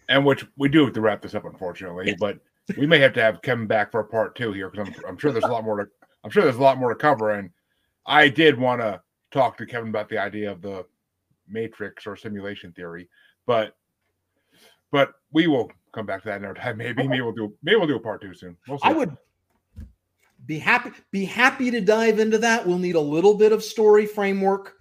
[0.09, 2.07] and which we do have to wrap this up, unfortunately.
[2.07, 2.17] Yes.
[2.19, 2.39] But
[2.78, 5.18] we may have to have Kevin back for a part two here because I'm, I'm
[5.18, 5.88] sure there's a lot more to
[6.24, 7.32] I'm sure there's a lot more to cover.
[7.32, 7.49] And
[8.05, 9.01] I did want to
[9.32, 10.86] talk to Kevin about the idea of the
[11.47, 13.09] matrix or simulation theory,
[13.45, 13.76] but
[14.91, 16.78] but we will come back to that another time.
[16.78, 18.57] Maybe maybe we'll do maybe we'll do a part two soon.
[18.68, 18.80] We'll.
[18.84, 19.16] I would
[20.45, 22.66] be happy be happy to dive into that.
[22.66, 24.74] We'll need a little bit of story framework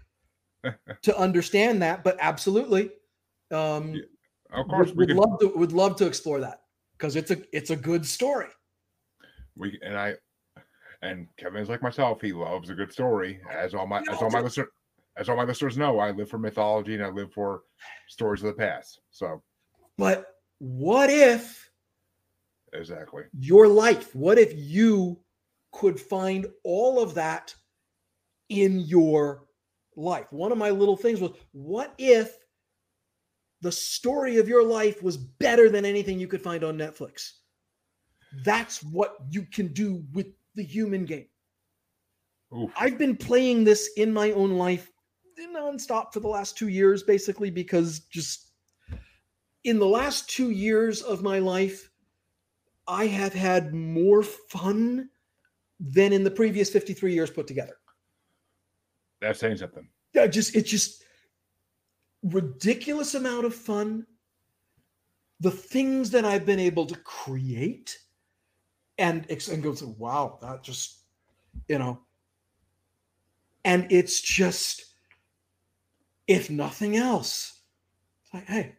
[1.02, 2.90] to understand that, but absolutely.
[3.50, 4.02] Um Yeah,
[4.52, 6.61] of course, would, we would love to would love to explore that
[7.02, 8.46] because it's a it's a good story.
[9.56, 10.14] We and I
[11.02, 12.20] and Kevin is like myself.
[12.20, 14.68] He loves a good story, as all my You as all my listeners
[15.16, 15.98] as all my listeners know.
[15.98, 17.62] I live for mythology and I live for
[18.08, 19.00] stories of the past.
[19.10, 19.42] So
[19.98, 20.26] But
[20.58, 21.68] what if
[22.72, 25.18] exactly, your life, what if you
[25.72, 27.52] could find all of that
[28.48, 29.46] in your
[29.96, 30.32] life?
[30.32, 32.38] One of my little things was what if
[33.62, 37.32] the story of your life was better than anything you could find on Netflix?
[38.44, 41.28] That's what you can do with the human game.
[42.54, 42.70] Oof.
[42.76, 44.92] I've been playing this in my own life
[45.72, 48.52] nonstop for the last two years, basically, because just
[49.64, 51.90] in the last two years of my life,
[52.86, 55.08] I have had more fun
[55.78, 57.76] than in the previous 53 years put together.
[59.20, 59.88] that's saying something.
[60.14, 61.01] Yeah, just it's just
[62.22, 64.06] ridiculous amount of fun.
[65.40, 67.98] The things that I've been able to create
[68.98, 71.00] and, and go to, wow, that just,
[71.68, 72.00] you know,
[73.64, 74.84] and it's just,
[76.28, 77.60] if nothing else,
[78.24, 78.76] it's like, hey,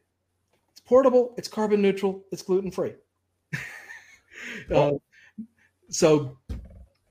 [0.72, 2.94] it's portable, it's carbon neutral, it's gluten free.
[4.74, 4.92] uh,
[5.90, 6.38] so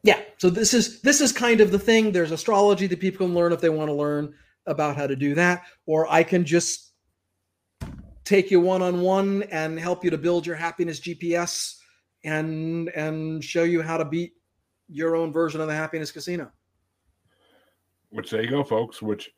[0.02, 3.34] yeah so this is this is kind of the thing there's astrology that people can
[3.34, 4.34] learn if they want to learn
[4.66, 6.92] about how to do that or i can just
[8.24, 11.76] take you one-on-one and help you to build your happiness gps
[12.24, 14.32] and and show you how to beat
[14.88, 16.50] your own version of the happiness casino
[18.10, 19.02] Which there you go, folks.
[19.02, 19.30] Which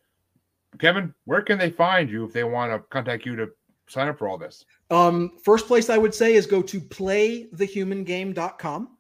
[0.79, 3.49] Kevin, where can they find you if they want to contact you to
[3.89, 4.65] sign up for all this?
[4.91, 8.94] Um, first place I would say is go to playthehumangame.com.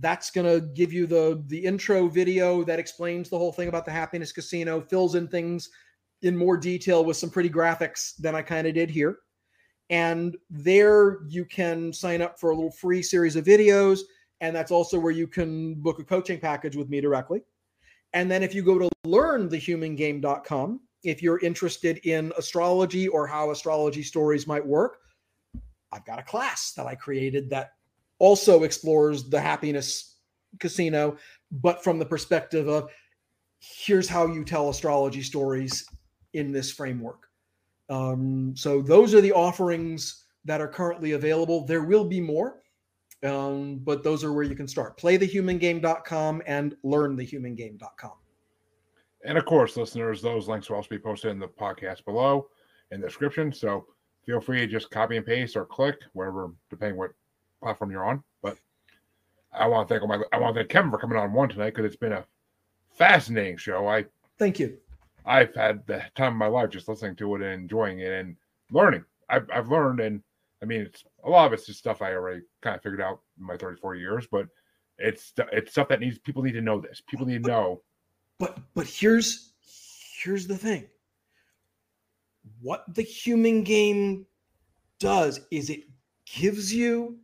[0.00, 3.84] That's going to give you the the intro video that explains the whole thing about
[3.84, 5.70] the happiness casino, fills in things
[6.22, 9.18] in more detail with some pretty graphics than I kind of did here.
[9.90, 14.00] And there you can sign up for a little free series of videos.
[14.40, 17.42] And that's also where you can book a coaching package with me directly.
[18.12, 24.02] And then if you go to learnthehumangame.com, if you're interested in astrology or how astrology
[24.02, 24.98] stories might work,
[25.92, 27.72] I've got a class that I created that
[28.24, 30.16] also explores the happiness
[30.58, 31.18] casino,
[31.52, 32.90] but from the perspective of
[33.60, 35.86] here's how you tell astrology stories
[36.32, 37.28] in this framework.
[37.90, 41.66] Um, so those are the offerings that are currently available.
[41.66, 42.62] There will be more,
[43.22, 44.98] um, but those are where you can start.
[44.98, 48.12] Playthehumangame.com and learnthehumangame.com.
[49.26, 52.48] And of course, listeners, those links will also be posted in the podcast below
[52.90, 53.52] in the description.
[53.52, 53.84] So
[54.24, 57.10] feel free to just copy and paste or click wherever, depending what
[57.64, 58.22] platform you're on.
[58.42, 58.56] But
[59.52, 61.48] I want to thank all my I want to thank Kevin for coming on one
[61.48, 62.24] tonight because it's been a
[62.90, 63.86] fascinating show.
[63.86, 64.06] I
[64.38, 64.78] Thank you.
[65.26, 68.36] I've had the time of my life just listening to it and enjoying it and
[68.70, 69.04] learning.
[69.28, 70.22] I've I've learned and
[70.62, 73.20] I mean it's a lot of it's just stuff I already kind of figured out
[73.38, 74.46] in my 34 years, but
[74.98, 77.02] it's it's stuff that needs people need to know this.
[77.08, 77.82] People need to know
[78.38, 79.52] but but here's
[80.22, 80.86] here's the thing
[82.60, 84.26] what the human game
[84.98, 85.84] does is it
[86.26, 87.18] gives you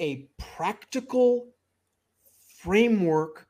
[0.00, 1.48] a practical
[2.58, 3.46] framework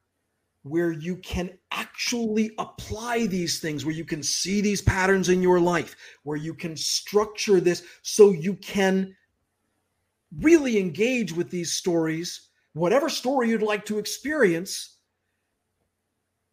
[0.63, 5.61] where you can actually apply these things where you can see these patterns in your
[5.61, 9.15] life where you can structure this so you can
[10.41, 14.99] really engage with these stories whatever story you'd like to experience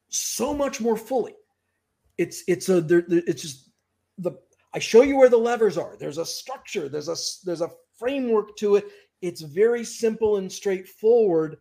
[0.09, 1.35] so much more fully.
[2.17, 3.69] It's it's a it's just
[4.17, 4.31] the
[4.73, 5.95] I show you where the levers are.
[5.97, 6.87] There's a structure.
[6.87, 7.15] There's a
[7.45, 8.85] there's a framework to it.
[9.21, 11.57] It's very simple and straightforward.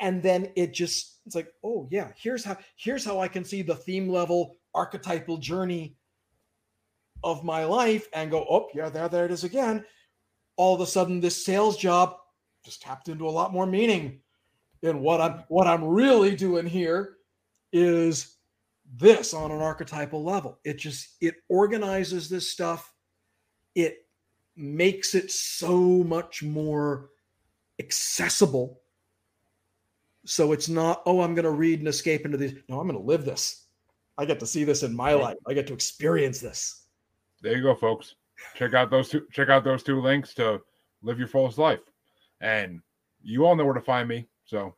[0.00, 3.62] And then it just it's like, oh yeah, here's how here's how I can see
[3.62, 5.96] the theme level archetypal journey
[7.24, 9.84] of my life and go, oh yeah, there there it is again.
[10.56, 12.16] All of a sudden, this sales job
[12.64, 14.20] just tapped into a lot more meaning.
[14.82, 17.16] And what I'm what I'm really doing here
[17.72, 18.36] is
[18.96, 20.58] this on an archetypal level.
[20.64, 22.92] It just it organizes this stuff.
[23.74, 23.98] It
[24.58, 27.10] makes it so much more
[27.78, 28.80] accessible.
[30.24, 32.54] So it's not, oh, I'm going to read and escape into these.
[32.68, 33.66] No, I'm going to live this.
[34.18, 35.36] I get to see this in my life.
[35.46, 36.86] I get to experience this.
[37.40, 38.16] There you go, folks.
[38.56, 39.26] Check out those two.
[39.32, 40.60] Check out those two links to
[41.02, 41.80] live your fullest life.
[42.40, 42.80] And
[43.22, 44.26] you all know where to find me.
[44.44, 44.74] So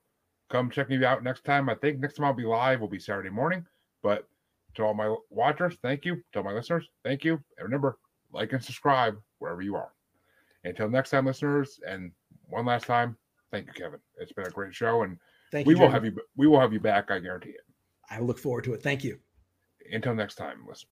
[0.51, 1.68] come check me out next time.
[1.68, 3.64] I think next time I'll be live will be Saturday morning.
[4.03, 4.28] But
[4.74, 6.22] to all my watchers, thank you.
[6.33, 7.35] To all my listeners, thank you.
[7.57, 7.99] And remember,
[8.33, 9.93] like and subscribe wherever you are.
[10.64, 12.12] Until next time, listeners, and
[12.49, 13.16] one last time,
[13.51, 14.01] thank you, Kevin.
[14.18, 15.16] It's been a great show, and
[15.53, 15.81] Thank we you.
[15.81, 15.93] will Jim.
[15.93, 16.16] have you.
[16.37, 17.11] We will have you back.
[17.11, 17.64] I guarantee it.
[18.11, 18.83] I look forward to it.
[18.83, 19.18] Thank you.
[19.93, 20.89] Until next time, listen.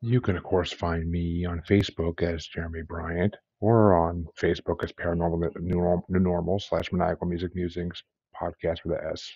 [0.00, 4.92] You can, of course, find me on Facebook as Jeremy Bryant or on Facebook as
[4.92, 8.02] Paranormal New Norm- New Normal slash Maniacal Music Musings
[8.34, 9.30] podcast with the S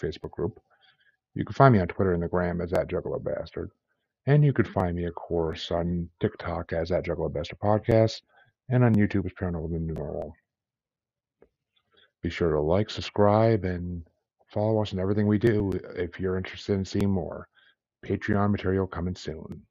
[0.00, 0.60] Facebook group.
[1.34, 3.70] You can find me on Twitter and the Gram as that Juggalo Bastard.
[4.26, 8.20] And you can find me, of course, on TikTok as that Juggalo Bastard podcast
[8.68, 10.34] and on YouTube as Paranormal New Normal.
[12.22, 14.06] Be sure to like, subscribe, and
[14.52, 17.48] follow us in everything we do if you're interested in seeing more.
[18.04, 19.62] Patreon material coming soon.